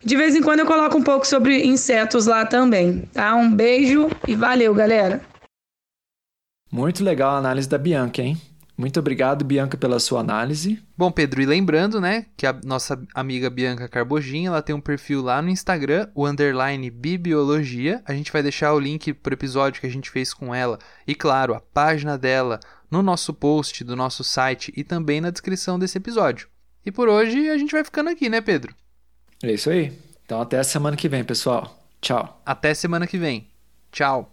De 0.04 0.16
vez 0.18 0.36
em 0.36 0.42
quando 0.42 0.60
eu 0.60 0.66
coloco 0.66 0.98
um 0.98 1.04
pouco 1.04 1.26
sobre 1.26 1.64
insetos 1.64 2.26
lá 2.26 2.46
também, 2.46 3.08
tá? 3.14 3.36
Um 3.36 3.50
beijo 3.50 4.10
e 4.28 4.36
valeu, 4.36 4.74
galera. 4.74 5.22
Muito 6.72 7.04
legal 7.04 7.36
a 7.36 7.38
análise 7.38 7.70
da 7.70 7.78
Bianca, 7.78 8.22
hein? 8.22 8.36
Muito 8.76 9.00
obrigado, 9.00 9.46
Bianca, 9.46 9.78
pela 9.78 10.00
sua 10.00 10.20
análise. 10.20 10.82
Bom, 10.98 11.12
Pedro, 11.12 11.42
e 11.42 11.46
lembrando, 11.46 12.02
né, 12.02 12.26
que 12.36 12.46
a 12.46 12.54
nossa 12.64 13.00
amiga 13.14 13.50
Bianca 13.50 13.88
Carbogin, 13.88 14.48
ela 14.48 14.64
tem 14.64 14.76
um 14.76 14.82
perfil 14.82 15.22
lá 15.22 15.42
no 15.42 15.50
Instagram, 15.50 16.10
o 16.16 16.26
underline 16.28 16.90
Bibiologia. 16.90 18.02
A 18.06 18.14
gente 18.14 18.32
vai 18.32 18.42
deixar 18.42 18.74
o 18.74 18.80
link 18.80 19.14
pro 19.14 19.34
episódio 19.34 19.80
que 19.80 19.88
a 19.88 19.92
gente 19.92 20.10
fez 20.10 20.34
com 20.34 20.54
ela 20.54 20.80
e, 21.06 21.14
claro, 21.14 21.54
a 21.54 21.60
página 21.60 22.18
dela 22.18 22.60
no 22.90 23.04
nosso 23.04 23.34
post 23.34 23.84
do 23.84 23.96
nosso 23.96 24.24
site 24.24 24.74
e 24.76 24.84
também 24.84 25.22
na 25.22 25.30
descrição 25.30 25.78
desse 25.78 25.98
episódio. 25.98 26.48
E 26.86 26.92
por 26.92 27.08
hoje 27.08 27.50
a 27.50 27.58
gente 27.58 27.72
vai 27.72 27.84
ficando 27.84 28.10
aqui, 28.10 28.28
né, 28.28 28.42
Pedro? 28.42 28.76
É 29.42 29.52
isso 29.52 29.70
aí. 29.70 29.98
Então 30.26 30.42
até 30.42 30.58
a 30.58 30.64
semana 30.64 30.98
que 30.98 31.08
vem, 31.08 31.24
pessoal. 31.24 31.80
Tchau. 32.02 32.42
Até 32.46 32.74
semana 32.74 33.08
que 33.08 33.18
vem. 33.18 33.48
Tchau. 33.92 34.33